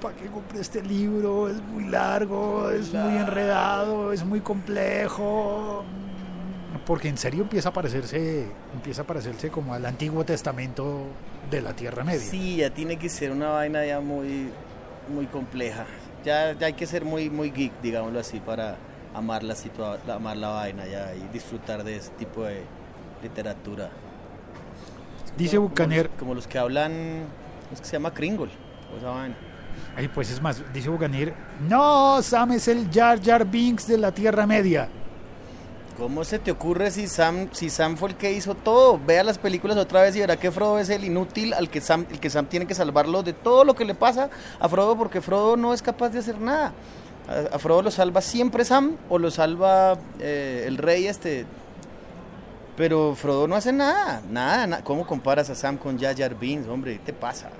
¿para 0.00 0.16
qué 0.16 0.26
compré 0.26 0.60
este 0.60 0.82
libro? 0.82 1.48
Es 1.48 1.60
muy 1.62 1.84
largo, 1.84 2.70
es 2.70 2.92
muy 2.92 3.16
enredado, 3.16 4.12
es 4.12 4.24
muy 4.24 4.40
complejo. 4.40 5.84
Porque 6.86 7.08
en 7.08 7.18
serio 7.18 7.42
empieza 7.42 7.68
a 7.68 7.72
parecerse, 7.72 8.46
empieza 8.74 9.02
a 9.02 9.06
parecerse 9.06 9.50
como 9.50 9.74
al 9.74 9.84
Antiguo 9.84 10.24
Testamento 10.24 11.04
de 11.50 11.60
la 11.60 11.74
Tierra 11.74 12.02
Media. 12.02 12.30
Sí, 12.30 12.56
ya 12.56 12.70
tiene 12.70 12.98
que 12.98 13.08
ser 13.08 13.30
una 13.30 13.48
vaina 13.50 13.84
ya 13.84 14.00
muy, 14.00 14.48
muy 15.14 15.26
compleja. 15.26 15.84
Ya, 16.24 16.52
ya 16.52 16.66
hay 16.66 16.72
que 16.72 16.86
ser 16.86 17.04
muy, 17.04 17.30
muy 17.30 17.50
geek, 17.50 17.72
digámoslo 17.82 18.18
así, 18.18 18.40
para 18.40 18.76
amar 19.18 19.42
la, 19.42 19.54
situa 19.54 19.98
amar 20.12 20.36
la 20.36 20.48
vaina 20.48 20.86
ya 20.86 21.14
y 21.14 21.28
disfrutar 21.32 21.84
de 21.84 21.96
ese 21.96 22.10
tipo 22.10 22.44
de 22.44 22.62
literatura. 23.22 23.90
Dice 25.36 25.56
Como- 25.56 25.68
Bucaner, 25.68 26.06
Como 26.08 26.12
los, 26.14 26.18
como 26.20 26.34
los 26.34 26.46
que 26.46 26.58
hablan, 26.58 26.92
es 27.72 27.80
que 27.80 27.86
se 27.86 27.92
llama 27.92 28.12
Kringle, 28.12 28.50
o 28.92 28.96
esa 28.98 29.10
vaina. 29.10 29.36
ay, 29.96 30.08
pues 30.08 30.30
es 30.30 30.40
más, 30.42 30.62
dice 30.72 30.88
Bucanir, 30.88 31.34
no, 31.68 32.20
Sam 32.22 32.52
es 32.52 32.66
el 32.68 32.90
Jar 32.90 33.20
Jar 33.22 33.44
Binks 33.44 33.86
de 33.86 33.98
la 33.98 34.12
Tierra 34.12 34.46
Media. 34.46 34.88
¿Cómo 35.96 36.22
se 36.22 36.38
te 36.38 36.52
ocurre 36.52 36.92
si 36.92 37.08
Sam, 37.08 37.48
si 37.50 37.70
Sam 37.70 37.96
fue 37.96 38.10
el 38.10 38.14
que 38.16 38.30
hizo 38.32 38.54
todo? 38.54 39.00
Vea 39.04 39.24
las 39.24 39.36
películas 39.36 39.76
otra 39.76 40.02
vez 40.02 40.14
y 40.14 40.20
verá 40.20 40.36
que 40.36 40.52
Frodo 40.52 40.78
es 40.78 40.88
el 40.90 41.04
inútil 41.04 41.52
al 41.54 41.68
que 41.68 41.80
Sam, 41.80 42.06
el 42.08 42.20
que 42.20 42.30
Sam 42.30 42.46
tiene 42.46 42.66
que 42.68 42.74
salvarlo 42.76 43.24
de 43.24 43.32
todo 43.32 43.64
lo 43.64 43.74
que 43.74 43.84
le 43.84 43.96
pasa 43.96 44.30
a 44.60 44.68
Frodo 44.68 44.96
porque 44.96 45.20
Frodo 45.20 45.56
no 45.56 45.74
es 45.74 45.82
capaz 45.82 46.10
de 46.10 46.20
hacer 46.20 46.40
nada. 46.40 46.72
A, 47.28 47.56
a 47.56 47.58
Frodo 47.58 47.82
lo 47.82 47.90
salva 47.90 48.20
siempre 48.20 48.64
Sam 48.64 48.96
o 49.08 49.18
lo 49.18 49.30
salva 49.30 49.98
eh, 50.18 50.64
el 50.66 50.78
rey 50.78 51.06
este. 51.06 51.44
Pero 52.76 53.14
Frodo 53.16 53.48
no 53.48 53.56
hace 53.56 53.72
nada, 53.72 54.22
nada, 54.30 54.66
na- 54.66 54.82
¿Cómo 54.84 55.06
comparas 55.06 55.50
a 55.50 55.54
Sam 55.54 55.76
con 55.78 55.98
Jar 55.98 56.16
Jar 56.16 56.34
Binks, 56.38 56.68
hombre? 56.68 56.94
¿Qué 56.98 57.06
te 57.06 57.12
pasa? 57.12 57.50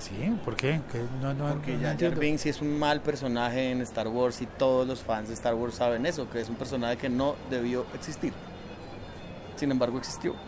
Sí, 0.00 0.36
¿por 0.44 0.56
qué? 0.56 0.80
No, 1.20 1.32
no, 1.32 1.46
Porque 1.54 1.76
no 1.76 1.88
Jar. 1.96 2.18
Binks 2.18 2.44
es 2.46 2.60
un 2.60 2.76
mal 2.76 3.00
personaje 3.02 3.70
en 3.70 3.80
Star 3.82 4.08
Wars 4.08 4.42
y 4.42 4.46
todos 4.46 4.84
los 4.86 5.00
fans 5.00 5.28
de 5.28 5.34
Star 5.34 5.54
Wars 5.54 5.76
saben 5.76 6.04
eso, 6.06 6.28
que 6.28 6.40
es 6.40 6.48
un 6.48 6.56
personaje 6.56 6.96
que 6.96 7.08
no 7.08 7.36
debió 7.50 7.86
existir. 7.94 8.32
Sin 9.56 9.70
embargo, 9.70 9.98
existió. 9.98 10.34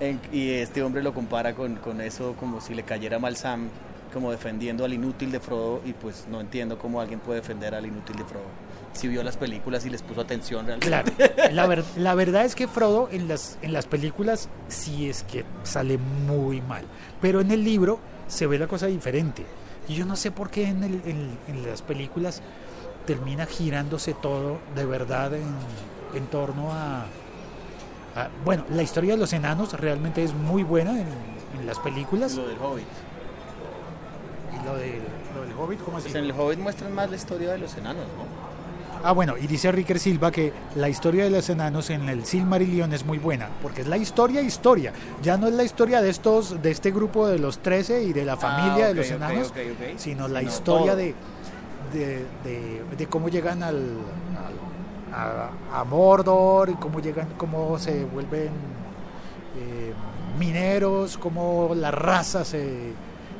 En- 0.00 0.20
y 0.32 0.50
este 0.50 0.82
hombre 0.82 1.02
lo 1.02 1.14
compara 1.14 1.54
con, 1.54 1.76
con 1.76 2.00
eso 2.00 2.34
como 2.38 2.60
si 2.60 2.74
le 2.74 2.82
cayera 2.82 3.18
mal 3.20 3.36
Sam, 3.36 3.68
como 4.14 4.30
defendiendo 4.30 4.84
al 4.86 4.94
inútil 4.94 5.30
de 5.30 5.40
Frodo 5.40 5.82
y 5.84 5.92
pues 5.92 6.26
no 6.30 6.40
entiendo 6.40 6.78
cómo 6.78 7.00
alguien 7.02 7.20
puede 7.20 7.40
defender 7.40 7.74
al 7.74 7.84
inútil 7.84 8.16
de 8.16 8.24
Frodo. 8.24 8.44
Si 8.94 9.08
vio 9.08 9.22
las 9.24 9.36
películas 9.36 9.84
y 9.84 9.90
les 9.90 10.02
puso 10.02 10.20
atención 10.22 10.64
realmente. 10.66 10.86
Claro, 10.86 11.12
la, 11.52 11.66
ver- 11.68 11.84
la 11.96 12.14
verdad 12.14 12.44
es 12.46 12.54
que 12.54 12.66
Frodo 12.68 13.08
en 13.12 13.28
las, 13.28 13.58
en 13.60 13.72
las 13.74 13.84
películas 13.86 14.48
sí 14.68 15.10
es 15.10 15.24
que 15.24 15.44
sale 15.64 15.98
muy 15.98 16.62
mal, 16.62 16.84
pero 17.20 17.40
en 17.42 17.50
el 17.50 17.62
libro 17.64 17.98
se 18.28 18.46
ve 18.46 18.58
la 18.58 18.68
cosa 18.68 18.86
diferente. 18.86 19.44
Y 19.88 19.94
yo 19.94 20.06
no 20.06 20.16
sé 20.16 20.30
por 20.30 20.48
qué 20.48 20.68
en, 20.68 20.82
el- 20.84 21.02
en- 21.04 21.38
en 21.48 21.66
las 21.68 21.82
películas 21.82 22.40
termina 23.04 23.44
girándose 23.46 24.14
todo 24.14 24.58
de 24.74 24.86
verdad 24.86 25.34
en, 25.34 25.42
en 26.14 26.26
torno 26.28 26.72
a, 26.72 27.00
a- 28.16 28.28
Bueno, 28.44 28.64
la 28.70 28.82
historia 28.82 29.12
de 29.14 29.18
los 29.18 29.32
enanos 29.32 29.72
realmente 29.78 30.22
es 30.22 30.32
muy 30.32 30.62
buena 30.62 30.92
en, 30.92 31.08
en 31.58 31.66
las 31.66 31.78
películas. 31.80 32.34
Lo 32.36 32.46
del 32.46 32.58
Hobbit. 32.58 32.86
Lo, 34.64 34.76
de, 34.76 34.98
lo 35.34 35.42
del 35.42 35.52
Hobbit, 35.58 35.80
¿cómo 35.84 35.98
así? 35.98 36.04
Pues 36.08 36.14
en 36.16 36.24
el 36.24 36.32
Hobbit 36.32 36.58
muestran 36.58 36.94
más 36.94 37.10
la 37.10 37.16
historia 37.16 37.52
de 37.52 37.58
los 37.58 37.76
enanos, 37.76 38.04
¿no? 38.16 38.44
Ah, 39.06 39.12
bueno, 39.12 39.34
y 39.36 39.46
dice 39.46 39.70
Ricker 39.70 39.98
Silva 39.98 40.30
que 40.30 40.50
la 40.76 40.88
historia 40.88 41.24
de 41.24 41.30
los 41.30 41.50
enanos 41.50 41.90
en 41.90 42.08
el 42.08 42.24
Silmarillion 42.24 42.90
es 42.94 43.04
muy 43.04 43.18
buena, 43.18 43.48
porque 43.60 43.82
es 43.82 43.86
la 43.86 43.98
historia 43.98 44.40
historia, 44.40 44.94
ya 45.22 45.36
no 45.36 45.46
es 45.46 45.52
la 45.52 45.62
historia 45.62 46.00
de 46.00 46.08
estos 46.08 46.62
de 46.62 46.70
este 46.70 46.90
grupo 46.90 47.26
de 47.28 47.38
los 47.38 47.58
13 47.58 48.02
y 48.04 48.14
de 48.14 48.24
la 48.24 48.38
familia 48.38 48.86
Ah, 48.86 48.88
de 48.88 48.90
ok, 48.92 48.96
los 48.96 49.10
enanos, 49.10 49.52
sino 49.98 50.26
la 50.26 50.42
historia 50.42 50.96
de, 50.96 51.14
de, 51.92 52.24
de- 52.44 52.82
de 52.96 53.06
cómo 53.06 53.28
llegan 53.28 53.62
al, 53.62 53.76
al- 53.76 55.14
a, 55.14 55.80
a 55.80 55.84
Mordor 55.84 56.70
y 56.70 56.74
cómo 56.74 57.00
llegan, 57.00 57.28
cómo 57.36 57.78
se 57.78 58.06
vuelven 58.06 58.48
eh, 59.58 59.92
mineros, 60.38 61.18
cómo 61.18 61.72
la 61.76 61.90
raza 61.90 62.42
se 62.44 62.92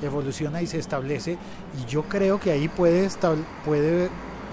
evoluciona 0.06 0.62
y 0.62 0.66
se 0.66 0.78
establece. 0.78 1.38
Y 1.80 1.90
yo 1.90 2.02
creo 2.04 2.40
que 2.40 2.52
ahí 2.52 2.68
puede, 2.68 3.08
puede 3.64 4.10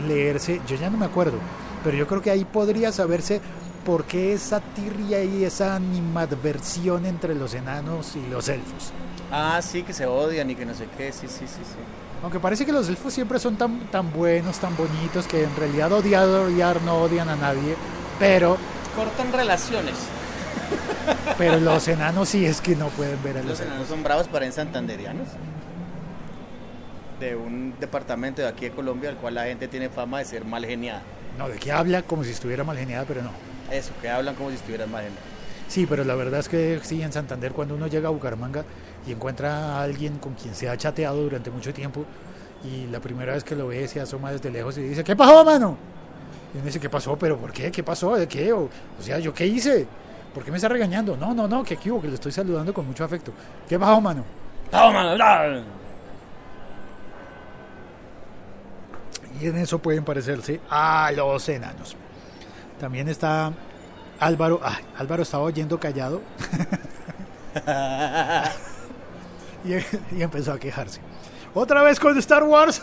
leerse, 0.08 0.62
yo 0.67 0.75
ya 0.75 0.89
no 0.89 0.98
me 0.98 1.05
acuerdo, 1.05 1.38
pero 1.84 1.98
yo 1.98 2.08
creo 2.08 2.22
que 2.22 2.31
ahí 2.31 2.46
podría 2.46 2.91
saberse 2.91 3.41
por 3.86 4.05
qué 4.05 4.34
esa 4.34 4.60
tirria 4.60 5.24
y 5.24 5.43
esa 5.43 5.75
animadversión 5.75 7.05
entre 7.05 7.36
los 7.36 7.53
enanos 7.53 8.15
y 8.15 8.29
los 8.29 8.48
elfos. 8.48 8.91
Ah, 9.31 9.60
sí, 9.62 9.84
que 9.84 9.93
se 9.93 10.05
odian 10.05 10.50
y 10.50 10.55
que 10.55 10.65
no 10.65 10.74
sé 10.74 10.88
qué, 10.98 11.12
sí, 11.12 11.27
sí, 11.27 11.48
sí, 11.48 11.62
sí. 11.63 11.79
Aunque 12.24 12.39
parece 12.39 12.65
que 12.65 12.72
los 12.72 12.88
elfos 12.89 13.13
siempre 13.13 13.39
son 13.39 13.55
tan, 13.55 13.79
tan 13.88 14.12
buenos, 14.13 14.60
tan 14.60 14.75
bonitos, 14.77 15.25
que 15.25 15.43
en 15.43 15.55
realidad 15.55 15.91
odiar, 15.91 16.27
odiar 16.27 16.81
no 16.84 17.01
odian 17.01 17.29
a 17.29 17.36
nadie, 17.36 17.75
pero, 18.20 18.58
Cortan 18.96 19.31
relaciones. 19.31 19.96
Pero 21.38 21.60
los 21.60 21.88
enanos 21.88 22.29
sí 22.29 22.46
es 22.46 22.62
que 22.62 22.75
no 22.75 22.88
pueden 22.89 23.22
ver 23.24 23.38
a 23.38 23.39
los, 23.39 23.50
Los 23.51 23.62
enanos 23.62 23.88
son 23.88 24.03
bravos, 24.03 24.27
parecen 24.27 24.53
santanderianos. 24.53 25.27
De 27.20 27.36
un 27.36 27.75
departamento 27.79 28.41
de 28.41 28.48
aquí 28.48 28.65
de 28.65 28.72
Colombia, 28.72 29.10
al 29.10 29.17
cual 29.17 29.36
la 29.36 29.43
gente 29.46 29.67
tiene 29.67 29.89
fama 29.89 30.20
de 30.20 30.25
ser 30.25 30.46
mal 30.46 30.65
geniada. 30.65 31.03
No, 31.38 31.48
de 31.48 31.58
qué 31.58 31.72
habla 31.72 32.01
como 32.01 32.24
si 32.24 32.31
estuviera 32.31 32.63
mal 32.63 32.77
geniada, 32.77 33.05
pero 33.08 33.22
no. 33.22 33.31
Eso, 33.72 33.91
que 34.01 34.10
hablan 34.10 34.36
como 34.36 34.50
si 34.50 34.55
estuvieran 34.55 34.91
mal 34.91 35.03
geniadas. 35.03 35.25
Sí, 35.67 35.86
pero 35.88 36.03
la 36.03 36.15
verdad 36.15 36.41
es 36.41 36.50
que 36.50 36.79
sí, 36.84 37.01
en 37.01 37.13
Santander, 37.13 37.53
cuando 37.53 37.75
uno 37.75 37.88
llega 37.88 38.10
a 38.10 38.12
Bucaramanga 38.12 38.65
y 39.08 39.13
encuentra 39.13 39.77
a 39.77 39.84
alguien 39.84 40.17
con 40.17 40.34
quien 40.34 40.53
se 40.53 40.67
ha 40.67 40.75
chateado 40.75 41.22
durante 41.22 41.50
mucho 41.50 41.74
tiempo 41.74 42.05
y 42.63 42.88
la 42.88 43.00
primera 43.00 43.34
vez 43.34 43.43
que 43.43 43.55
lo 43.55 43.67
ve 43.67 43.88
se 43.88 44.01
asoma 44.01 44.31
desde 44.31 44.51
lejos 44.51 44.77
y 44.77 44.81
dice, 44.81 45.03
¿qué 45.03 45.15
pasó, 45.15 45.46
mano? 45.46 45.77
Y 46.53 46.58
uno 46.58 46.65
dice, 46.65 46.79
¿qué 46.79 46.89
pasó? 46.89 47.17
¿Pero 47.17 47.38
por 47.38 47.53
qué? 47.53 47.72
¿Qué 47.72 47.84
pasó? 47.84 48.15
¿De 48.15 48.27
qué? 48.27 48.51
O, 48.51 48.63
o 48.63 49.03
sea, 49.03 49.20
¿yo 49.20 49.34
qué 49.34 49.48
hice? 49.48 49.88
¿Por 50.34 50.44
qué 50.44 50.52
me 50.52 50.58
está 50.58 50.70
regañando? 50.70 51.18
No, 51.18 51.34
no, 51.34 51.48
no, 51.48 51.64
que 51.64 51.74
aquí 51.74 51.90
que 51.90 52.08
le 52.08 52.16
estoy 52.16 52.32
saludando 52.32 52.74
con 52.74 52.88
mucho 52.88 53.04
afecto. 53.04 53.34
¿Qué 53.68 53.78
pasó, 53.78 54.00
mano? 54.00 54.24
Y 59.40 59.48
en 59.48 59.58
eso 59.58 59.80
pueden 59.80 60.06
parecerse 60.06 60.62
a 60.70 61.12
los 61.16 61.48
enanos. 61.50 61.96
También 62.80 63.10
está 63.10 63.52
Álvaro. 64.20 64.62
Ay, 64.64 64.84
Álvaro 64.98 65.24
estaba 65.24 65.44
oyendo 65.44 65.80
callado. 65.80 66.22
y, 69.66 69.74
y 70.16 70.22
empezó 70.22 70.54
a 70.54 70.60
quejarse. 70.60 71.02
¿Otra 71.54 71.84
vez 71.84 72.00
con 72.00 72.18
Star 72.18 72.44
Wars? 72.44 72.82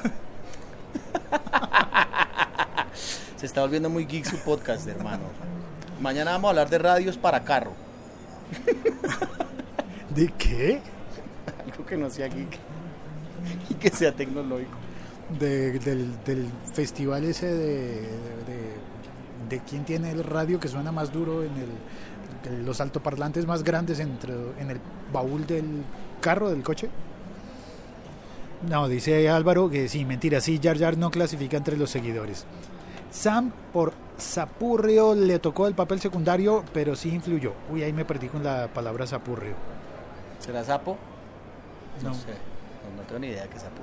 Se 3.37 3.47
está 3.47 3.63
volviendo 3.63 3.89
muy 3.89 4.05
geek 4.05 4.27
su 4.27 4.37
podcast, 4.39 4.87
hermano. 4.89 5.25
Mañana 6.01 6.33
vamos 6.33 6.49
a 6.49 6.51
hablar 6.51 6.71
de 6.71 6.79
radios 6.79 7.17
para 7.17 7.45
carro. 7.45 7.73
¿De 10.15 10.29
qué? 10.39 10.81
Algo 11.71 11.85
que 11.87 11.97
no 11.97 12.09
sea 12.11 12.29
geek 12.29 12.59
y 13.71 13.75
que 13.75 13.91
sea 13.91 14.13
tecnológico. 14.13 14.73
De- 15.39 15.79
del, 15.79 16.23
del 16.25 16.47
festival 16.73 17.25
ese 17.25 17.47
de, 17.47 17.91
de, 18.47 19.49
de- 19.51 19.61
quién 19.69 19.85
tiene 19.85 20.11
el 20.11 20.25
radio 20.25 20.59
que 20.59 20.69
suena 20.69 20.91
más 20.93 21.13
duro 21.13 21.43
en 21.45 21.51
el, 21.57 22.65
los 22.65 22.81
altoparlantes 22.81 23.47
más 23.47 23.63
grandes 23.63 24.01
entre, 24.01 24.33
en 24.59 24.71
el 24.71 24.81
baúl 25.13 25.47
del 25.47 25.83
carro, 26.21 26.49
del 26.51 26.63
coche. 26.63 26.89
No, 28.69 28.89
dice 28.89 29.29
Álvaro 29.29 29.69
que 29.71 29.89
sí, 29.89 30.05
mentira, 30.05 30.41
sí, 30.41 30.59
Jar 30.63 30.79
Jar 30.79 30.97
no 30.97 31.11
clasifica 31.11 31.57
entre 31.57 31.77
los 31.77 31.91
seguidores. 31.91 32.47
Sam, 33.11 33.53
por 33.73 33.93
sapurrio, 34.17 35.15
le 35.15 35.39
tocó 35.39 35.67
el 35.67 35.75
papel 35.75 36.01
secundario, 36.01 36.65
pero 36.73 36.95
sí 36.97 37.11
influyó. 37.15 37.53
Uy, 37.71 37.83
ahí 37.83 37.93
me 37.93 38.05
perdí 38.05 38.29
con 38.29 38.43
la 38.45 38.69
palabra 38.69 39.07
sapurrio. 39.07 39.55
¿Será 40.41 40.65
sapo? 40.65 40.97
No, 42.03 42.11
No. 42.11 42.15
sé. 42.15 42.27
No, 42.29 42.97
no 42.97 43.03
tengo 43.07 43.21
ni 43.21 43.29
idea 43.29 43.43
de 43.45 43.49
qué 43.49 43.57
es 43.57 43.63
sapo. 43.63 43.83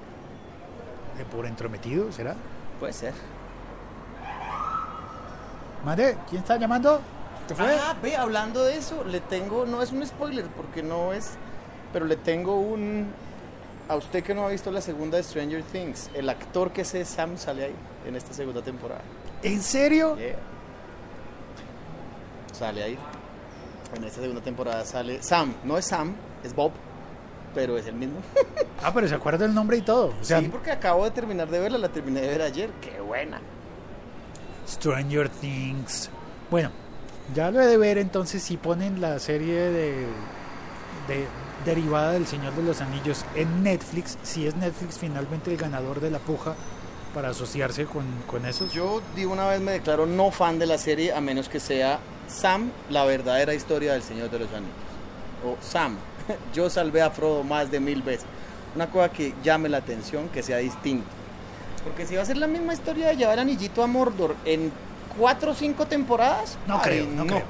¿De 1.18 1.26
por 1.26 1.46
entrometido, 1.46 2.12
será? 2.12 2.36
Puede 2.80 2.94
ser. 2.94 3.14
Madre, 5.84 6.18
¿quién 6.30 6.42
está 6.42 6.58
llamando? 6.58 7.00
¿Qué 7.48 7.56
fue? 7.56 7.66
Ah, 7.80 7.96
ve, 8.02 8.16
hablando 8.16 8.64
de 8.64 8.78
eso, 8.78 9.04
le 9.04 9.20
tengo, 9.22 9.66
no 9.66 9.82
es 9.82 9.92
un 9.92 10.06
spoiler 10.06 10.46
porque 10.48 10.82
no 10.82 11.14
es, 11.14 11.32
pero 11.94 12.06
le 12.06 12.16
tengo 12.16 12.60
un, 12.60 13.08
a 13.88 13.96
usted 13.96 14.24
que 14.24 14.34
no 14.34 14.46
ha 14.48 14.50
visto 14.50 14.72
la 14.72 14.82
segunda 14.82 15.18
de 15.18 15.24
Stranger 15.24 15.62
Things, 15.64 16.10
el 16.16 16.28
actor 16.30 16.72
que 16.72 16.82
es 16.82 17.08
Sam 17.08 17.38
sale 17.38 17.66
ahí 17.66 17.76
en 18.08 18.16
esta 18.16 18.34
segunda 18.34 18.62
temporada. 18.62 19.02
¿En 19.44 19.62
serio? 19.62 20.18
Yeah. 20.18 20.36
Sale 22.54 22.84
ahí. 22.84 22.98
En 23.96 24.04
esta 24.04 24.22
segunda 24.22 24.42
temporada 24.42 24.84
sale 24.86 25.22
Sam, 25.22 25.54
no 25.64 25.78
es 25.78 25.86
Sam, 25.86 26.16
es 26.44 26.54
Bob, 26.56 26.72
pero 27.54 27.78
es 27.78 27.86
el 27.88 27.96
mismo. 27.96 28.20
Ah, 28.84 28.92
pero 28.94 29.08
se 29.08 29.16
acuerda 29.16 29.46
el 29.46 29.54
nombre 29.56 29.78
y 29.78 29.82
todo. 29.82 30.14
O 30.22 30.24
sea, 30.24 30.42
sí, 30.42 30.50
porque 30.50 30.70
acabo 30.70 31.06
de 31.06 31.12
terminar 31.12 31.50
de 31.50 31.60
verla, 31.60 31.78
la 31.78 31.90
terminé 31.90 32.22
de 32.22 32.28
ver 32.28 32.42
ayer, 32.42 32.70
qué 32.82 33.00
buena. 33.00 33.40
Stranger 34.68 35.30
Things. 35.30 36.10
Bueno, 36.52 36.70
ya 37.34 37.50
lo 37.50 37.62
he 37.62 37.66
de 37.66 37.78
ver 37.78 37.98
entonces 37.98 38.44
si 38.44 38.58
ponen 38.58 39.02
la 39.02 39.18
serie 39.18 39.56
de, 39.56 40.06
de 41.08 41.26
derivada 41.64 42.12
del 42.12 42.28
Señor 42.28 42.54
de 42.54 42.64
los 42.64 42.82
Anillos 42.82 43.26
en 43.34 43.64
Netflix, 43.64 44.20
si 44.22 44.46
es 44.46 44.56
Netflix 44.56 45.00
finalmente 45.00 45.52
el 45.52 45.58
ganador 45.58 46.00
de 46.00 46.12
la 46.12 46.20
puja 46.20 46.54
para 47.16 47.30
asociarse 47.30 47.86
con, 47.86 48.04
con 48.28 48.46
esos. 48.46 48.74
Yo 48.74 49.02
de 49.16 49.26
una 49.26 49.48
vez 49.48 49.62
me 49.62 49.72
declaro 49.72 50.06
no 50.06 50.32
fan 50.32 50.60
de 50.60 50.66
la 50.66 50.78
serie 50.78 51.14
a 51.14 51.22
menos 51.22 51.48
que 51.48 51.62
sea 51.62 52.00
Sam, 52.28 52.72
la 52.90 53.06
verdadera 53.06 53.54
historia 53.54 53.94
del 53.94 54.04
Señor 54.04 54.30
de 54.30 54.40
los 54.40 54.50
Anillos. 54.50 54.76
O 55.46 55.56
Sam, 55.64 55.96
yo 56.54 56.70
salvé 56.70 57.02
a 57.02 57.10
Frodo 57.10 57.44
más 57.44 57.72
de 57.72 57.80
mil 57.80 58.02
veces. 58.02 58.26
Una 58.76 58.92
cosa 58.92 59.10
que 59.10 59.34
llame 59.42 59.70
la 59.70 59.78
atención, 59.78 60.28
que 60.28 60.44
sea 60.44 60.58
distinto. 60.58 61.08
Porque 61.86 62.06
si 62.06 62.16
va 62.16 62.24
a 62.24 62.26
ser 62.26 62.36
la 62.36 62.48
misma 62.48 62.74
historia 62.74 63.08
de 63.08 63.16
llevar 63.16 63.40
anillito 63.40 63.82
a 63.82 63.88
Mordor 63.88 64.36
en 64.44 64.70
cuatro 65.18 65.52
o 65.52 65.56
cinco 65.56 65.86
temporadas, 65.86 66.58
No 66.68 66.76
ay, 66.76 66.82
creo, 66.84 67.06
no 67.08 67.26
creo. 67.26 67.44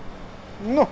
No. 0.67 0.87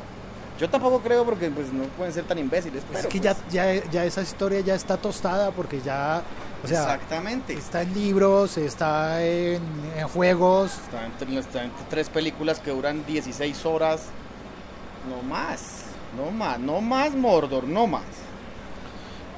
Yo 0.59 0.67
tampoco 0.67 0.99
creo 1.01 1.25
porque 1.25 1.51
pues 1.51 1.71
no 1.71 1.83
pueden 1.97 2.11
ser 2.11 2.23
tan 2.23 2.39
imbéciles. 2.39 2.83
Pues 2.87 3.05
pero, 3.05 3.09
es 3.09 3.13
que 3.13 3.19
pues, 3.19 3.35
ya, 3.51 3.73
ya, 3.75 3.91
ya 3.91 4.05
esa 4.05 4.23
historia 4.23 4.61
ya 4.61 4.73
está 4.73 4.97
tostada 4.97 5.51
porque 5.51 5.79
ya, 5.81 6.23
o 6.63 6.67
sea, 6.67 6.81
exactamente. 6.83 7.53
está 7.53 7.81
en 7.81 7.93
libros, 7.93 8.57
está 8.57 9.23
en, 9.23 9.61
en 9.97 10.07
juegos. 10.07 10.71
Está 10.85 11.05
entre 11.05 11.41
tres 11.89 12.09
películas 12.09 12.59
que 12.59 12.71
duran 12.71 13.05
16 13.05 13.65
horas. 13.65 14.03
No 15.09 15.21
más. 15.27 15.83
No 16.17 16.31
más. 16.31 16.59
No 16.59 16.81
más 16.81 17.13
Mordor. 17.13 17.65
No 17.65 17.87
más. 17.87 18.03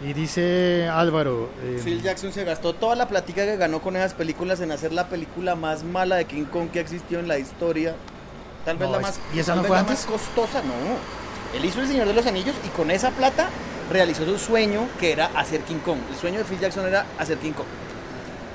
Y 0.02 0.12
dice 0.14 0.90
Álvaro, 0.90 1.50
eh, 1.64 1.80
Phil 1.84 2.02
Jackson 2.02 2.34
se 2.34 2.44
gastó 2.44 2.76
toda 2.76 2.96
la 2.98 3.08
platica 3.08 3.46
que 3.46 3.56
ganó 3.56 3.82
con 3.82 3.96
esas 3.96 4.14
películas 4.14 4.60
en 4.60 4.72
hacer 4.74 4.92
la 4.92 5.08
película 5.08 5.56
más 5.56 5.84
mala 5.84 6.18
de 6.18 6.26
King 6.26 6.44
Kong 6.44 6.70
que 6.70 6.80
ha 6.80 6.82
existido 6.82 7.22
en 7.22 7.30
la 7.30 7.40
historia. 7.40 7.96
Tal 8.66 8.78
vez 8.78 8.90
No, 8.90 8.96
la 8.96 9.02
más, 9.02 9.20
¿y 9.34 9.40
esa 9.40 9.56
no 9.56 9.62
fue 9.64 9.70
la 9.76 9.80
antes? 9.80 10.00
más 10.00 10.06
costosa, 10.06 10.62
no. 10.64 10.74
Él 11.56 11.64
hizo 11.64 11.82
El 11.82 11.88
Señor 11.88 12.08
de 12.08 12.14
los 12.14 12.26
Anillos 12.26 12.56
y 12.66 12.70
con 12.70 12.92
esa 12.92 13.12
plata 13.12 13.50
realizó 13.90 14.26
su 14.26 14.38
sueño 14.38 14.88
que 15.00 15.14
era 15.14 15.28
hacer 15.36 15.62
King 15.62 15.80
Kong. 15.86 16.00
El 16.10 16.18
sueño 16.18 16.40
de 16.40 16.44
Phil 16.44 16.60
Jackson 16.60 16.86
era 16.86 17.06
hacer 17.18 17.38
King 17.38 17.54
Kong. 17.54 17.66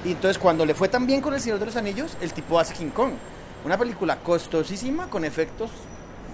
Y 0.05 0.13
entonces 0.13 0.39
cuando 0.39 0.67
le 0.67 0.75
fue 0.75 0.89
tan 0.89 1.07
bien 1.07 1.21
con 1.21 1.33
El 1.33 1.41
Señor 1.41 1.59
de 1.59 1.67
los 1.67 1.77
Anillos, 1.77 2.17
el 2.21 2.33
tipo 2.33 2.59
hace 2.59 2.75
King 2.75 2.91
Kong. 2.91 3.13
Una 3.65 3.79
película 3.79 4.17
costosísima 4.17 5.09
con 5.09 5.25
efectos 5.25 5.71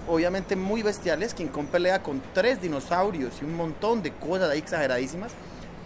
obviamente 0.09 0.55
muy 0.55 0.83
bestiales. 0.83 1.33
King 1.33 1.47
Kong 1.47 1.67
pelea 1.67 2.03
con 2.03 2.21
tres 2.33 2.61
dinosaurios 2.61 3.41
y 3.41 3.45
un 3.45 3.55
montón 3.55 4.03
de 4.03 4.11
cosas 4.11 4.49
ahí 4.49 4.59
exageradísimas. 4.59 5.31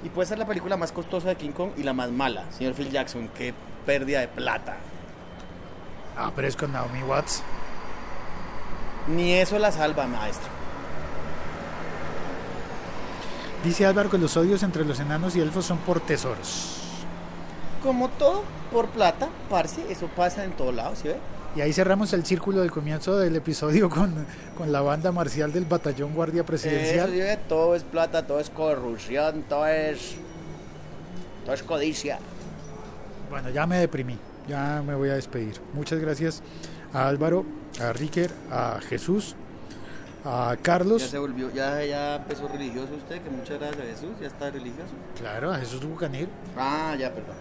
Y 0.04 0.10
puede 0.10 0.28
ser 0.28 0.40
la 0.40 0.48
película 0.48 0.78
más 0.78 0.92
costosa 0.92 1.30
de 1.30 1.36
King 1.36 1.52
Kong 1.52 1.72
y 1.78 1.84
la 1.84 1.94
más 1.94 2.10
mala. 2.10 2.46
Señor 2.52 2.74
Phil 2.74 2.90
Jackson, 2.90 3.30
qué 3.38 3.54
pérdida 3.86 4.20
de 4.22 4.28
plata. 4.28 4.78
ah, 6.18 6.32
pero 6.36 6.48
es 6.48 6.56
con 6.56 6.72
Naomi 6.72 7.04
Watts. 7.04 7.44
Ni 9.08 9.34
eso 9.34 9.60
la 9.60 9.72
salva, 9.72 10.08
maestro. 10.08 10.61
Dice 13.64 13.86
Álvaro 13.86 14.10
que 14.10 14.18
los 14.18 14.36
odios 14.38 14.64
entre 14.64 14.84
los 14.86 15.00
enanos 15.00 15.36
y 15.36 15.40
elfos 15.40 15.66
son 15.66 15.78
por 15.80 16.00
tesoros. 16.00 16.78
Como 17.84 18.10
todo, 18.10 18.44
por 18.72 18.90
plata, 18.90 19.30
parce, 19.50 19.82
eso 19.90 20.08
pasa 20.08 20.44
en 20.44 20.52
todos 20.52 20.74
lados, 20.74 21.00
¿sí 21.00 21.10
ve? 21.10 21.18
Y 21.56 21.62
ahí 21.62 21.74
cerramos 21.74 22.14
el 22.14 22.26
círculo 22.26 22.62
del 22.62 22.72
comienzo 22.72 23.18
del 23.20 23.36
episodio 23.36 23.90
con, 23.90 24.26
con 24.58 24.72
la 24.72 24.82
banda 24.82 25.12
marcial 25.12 25.52
del 25.52 25.66
batallón 25.66 26.14
guardia 26.14 26.42
Eso, 26.42 26.46
presidencial. 26.48 27.12
¿sí 27.12 27.18
ve? 27.18 27.38
Todo 27.50 27.76
es 27.76 27.84
plata, 27.84 28.26
todo 28.26 28.40
es 28.40 28.50
corrupción, 28.50 29.44
todo 29.48 29.68
es. 29.68 30.16
Todo 31.46 31.54
es 31.54 31.64
codicia. 31.64 32.20
Bueno, 33.30 33.50
ya 33.50 33.68
me 33.68 33.78
deprimí, 33.78 34.18
ya 34.48 34.82
me 34.86 34.96
voy 34.96 35.10
a 35.10 35.16
despedir. 35.16 35.60
Muchas 35.74 36.00
gracias 36.00 36.42
a 36.94 37.08
Álvaro, 37.08 37.46
a 37.82 37.94
Ricker, 37.94 38.32
a 38.52 38.80
Jesús, 38.82 39.36
a 40.24 40.54
Ya 40.56 40.62
Carlos, 40.62 41.02
se 41.02 41.18
volvió, 41.18 41.52
ya, 41.52 41.84
ya 41.84 42.16
empezó 42.18 42.48
religioso 42.48 42.94
usted, 42.96 43.22
que 43.22 43.30
muchas 43.30 43.60
gracias 43.60 43.82
a 43.82 43.86
Jesús, 43.90 44.10
ya 44.22 44.28
está 44.28 44.50
religioso. 44.52 44.92
claro, 45.18 45.52
a 45.52 45.58
Jesús 45.58 45.84
Bucanero. 45.86 46.30
Ah, 46.58 46.96
ya, 47.00 47.12
perdón. 47.14 47.36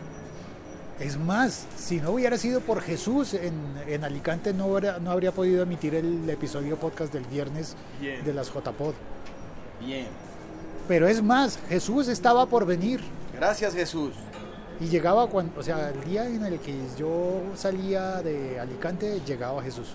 Es 0.99 1.19
más, 1.19 1.67
si 1.79 1.99
no 2.01 2.11
hubiera 2.13 2.37
sido 2.37 2.61
por 2.61 2.83
Jesús 2.83 3.33
en, 3.35 3.55
en 3.87 4.05
Alicante 4.05 4.53
no, 4.53 4.65
habría- 4.77 4.99
no 4.99 5.11
habría 5.11 5.33
podido 5.33 5.63
emitir 5.63 5.95
el 5.95 6.29
episodio 6.29 6.77
podcast 6.77 7.13
del 7.13 7.25
viernes 7.25 7.75
Bien. 8.01 8.23
de 8.25 8.35
las 8.35 8.49
JPod. 8.53 8.93
Bien. 9.85 10.07
Pero 10.89 11.09
es 11.09 11.23
más, 11.23 11.59
Jesús 11.69 12.09
estaba 12.09 12.45
por 12.47 12.67
venir 12.67 13.01
Gracias, 13.35 13.73
Jesús. 13.75 14.13
y 14.79 14.87
llegaba 14.89 15.27
cuando, 15.29 15.59
o 15.59 15.63
sea, 15.63 15.89
el 15.91 16.05
día 16.05 16.27
en 16.27 16.45
el 16.45 16.59
que 16.61 16.75
yo 16.99 17.43
salía 17.55 18.21
de 18.23 18.61
Alicante 18.61 19.21
llegaba 19.27 19.63
Jesús. 19.63 19.89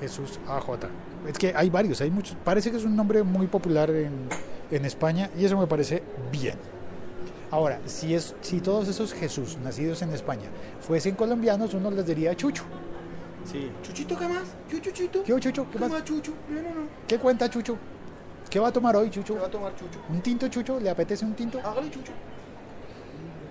Jesús 0.00 0.38
AJ. 0.48 0.88
Es 1.26 1.38
que 1.38 1.52
hay 1.54 1.70
varios, 1.70 2.00
hay 2.00 2.10
muchos. 2.10 2.36
Parece 2.44 2.70
que 2.70 2.76
es 2.76 2.84
un 2.84 2.94
nombre 2.96 3.22
muy 3.22 3.46
popular 3.46 3.90
en, 3.90 4.28
en 4.70 4.84
España 4.84 5.30
y 5.38 5.44
eso 5.44 5.58
me 5.58 5.66
parece 5.66 6.02
bien. 6.30 6.56
Ahora, 7.50 7.80
si, 7.86 8.14
es, 8.14 8.34
si 8.40 8.60
todos 8.60 8.88
esos 8.88 9.12
Jesús 9.12 9.56
nacidos 9.62 10.02
en 10.02 10.10
España 10.10 10.48
fuesen 10.80 11.14
colombianos, 11.14 11.74
uno 11.74 11.90
les 11.90 12.06
diría 12.06 12.34
Chucho. 12.36 12.64
Sí. 13.44 13.70
Chuchito, 13.82 14.18
¿qué 14.18 14.26
más? 14.26 14.42
Chuchuchito. 14.68 15.22
¿Qué 15.22 15.32
Chucho? 15.38 15.64
¿Qué, 15.64 15.72
¿Qué 15.72 15.78
más? 15.78 15.90
más, 15.90 16.04
Chucho? 16.04 16.32
No, 16.48 16.62
no, 16.62 16.68
no. 16.68 16.88
¿Qué 17.06 17.18
cuenta 17.18 17.48
Chucho? 17.48 17.78
¿Qué 18.50 18.58
va 18.58 18.68
a 18.68 18.72
tomar 18.72 18.96
hoy, 18.96 19.10
Chucho? 19.10 19.34
¿Qué 19.34 19.40
va 19.40 19.46
a 19.46 19.50
tomar 19.50 19.74
Chucho? 19.76 20.00
¿Un 20.08 20.20
tinto, 20.20 20.48
Chucho? 20.48 20.80
¿Le 20.80 20.90
apetece 20.90 21.24
un 21.24 21.34
tinto? 21.34 21.60
Hágale, 21.60 21.90
Chucho. 21.90 22.12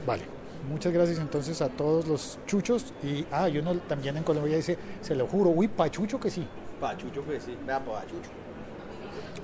Vale. 0.06 0.24
Muchas 0.70 0.92
gracias 0.94 1.20
entonces 1.20 1.62
a 1.62 1.70
todos 1.70 2.08
los 2.08 2.40
chuchos. 2.46 2.94
Y, 3.04 3.26
ah, 3.32 3.48
y 3.50 3.58
uno 3.58 3.76
también 3.88 4.18
en 4.18 4.24
Colombia 4.24 4.56
dice, 4.56 4.78
se 5.02 5.16
lo 5.16 5.28
juro, 5.28 5.50
uy, 5.50 5.68
pa' 5.68 5.90
Chucho 5.90 6.20
que 6.20 6.30
sí. 6.30 6.46
Pa' 6.80 6.98
Chucho, 6.98 7.22
pues 7.22 7.44
sí. 7.44 7.56
Vea, 7.66 7.80
pa' 7.80 8.02
Chucho. 8.08 8.30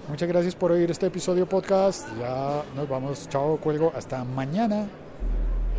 Muchas 0.10 0.28
gracias 0.28 0.56
por 0.56 0.72
oír 0.72 0.90
este 0.90 1.06
episodio 1.06 1.48
podcast. 1.48 2.08
Ya 2.20 2.64
nos 2.76 2.90
vamos. 2.90 3.30
Chao, 3.30 3.58
cuelgo. 3.58 3.92
Hasta 3.96 4.24
mañana. 4.24 4.88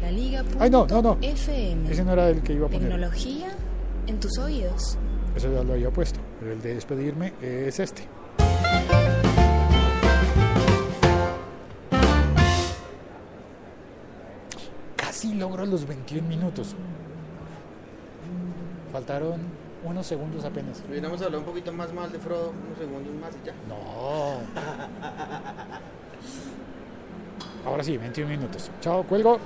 La 0.00 0.10
Liga. 0.10 0.44
Ay, 0.58 0.70
no, 0.70 0.86
no, 0.86 1.02
no. 1.02 1.18
FM. 1.20 1.90
Ese 1.90 2.04
no 2.04 2.12
era 2.12 2.28
el 2.28 2.42
que 2.42 2.54
iba 2.54 2.66
a 2.66 2.70
poner. 2.70 2.88
Tecnología 2.88 3.54
en 4.06 4.20
tus 4.20 4.38
oídos. 4.38 4.96
Eso 5.36 5.52
ya 5.52 5.62
lo 5.62 5.74
había 5.74 5.90
puesto. 5.90 6.20
Pero 6.40 6.52
el 6.52 6.62
de 6.62 6.74
despedirme 6.74 7.34
es 7.42 7.78
este. 7.80 8.02
Casi 15.32 15.40
logro 15.40 15.64
los 15.64 15.86
21 15.86 16.28
minutos. 16.28 16.74
Faltaron 18.92 19.40
unos 19.82 20.06
segundos 20.06 20.44
apenas. 20.44 20.82
Hubiéramos 20.86 21.22
hablado 21.22 21.38
un 21.38 21.46
poquito 21.46 21.72
más 21.72 21.90
mal 21.94 22.12
de 22.12 22.18
Frodo, 22.18 22.52
unos 22.66 22.78
segundos 22.78 23.14
más 23.14 23.34
y 23.42 23.46
ya. 23.46 23.54
No. 23.66 24.42
Ahora 27.66 27.82
sí, 27.82 27.96
21 27.96 28.28
minutos. 28.28 28.70
Chao, 28.82 29.04
cuelgo. 29.04 29.38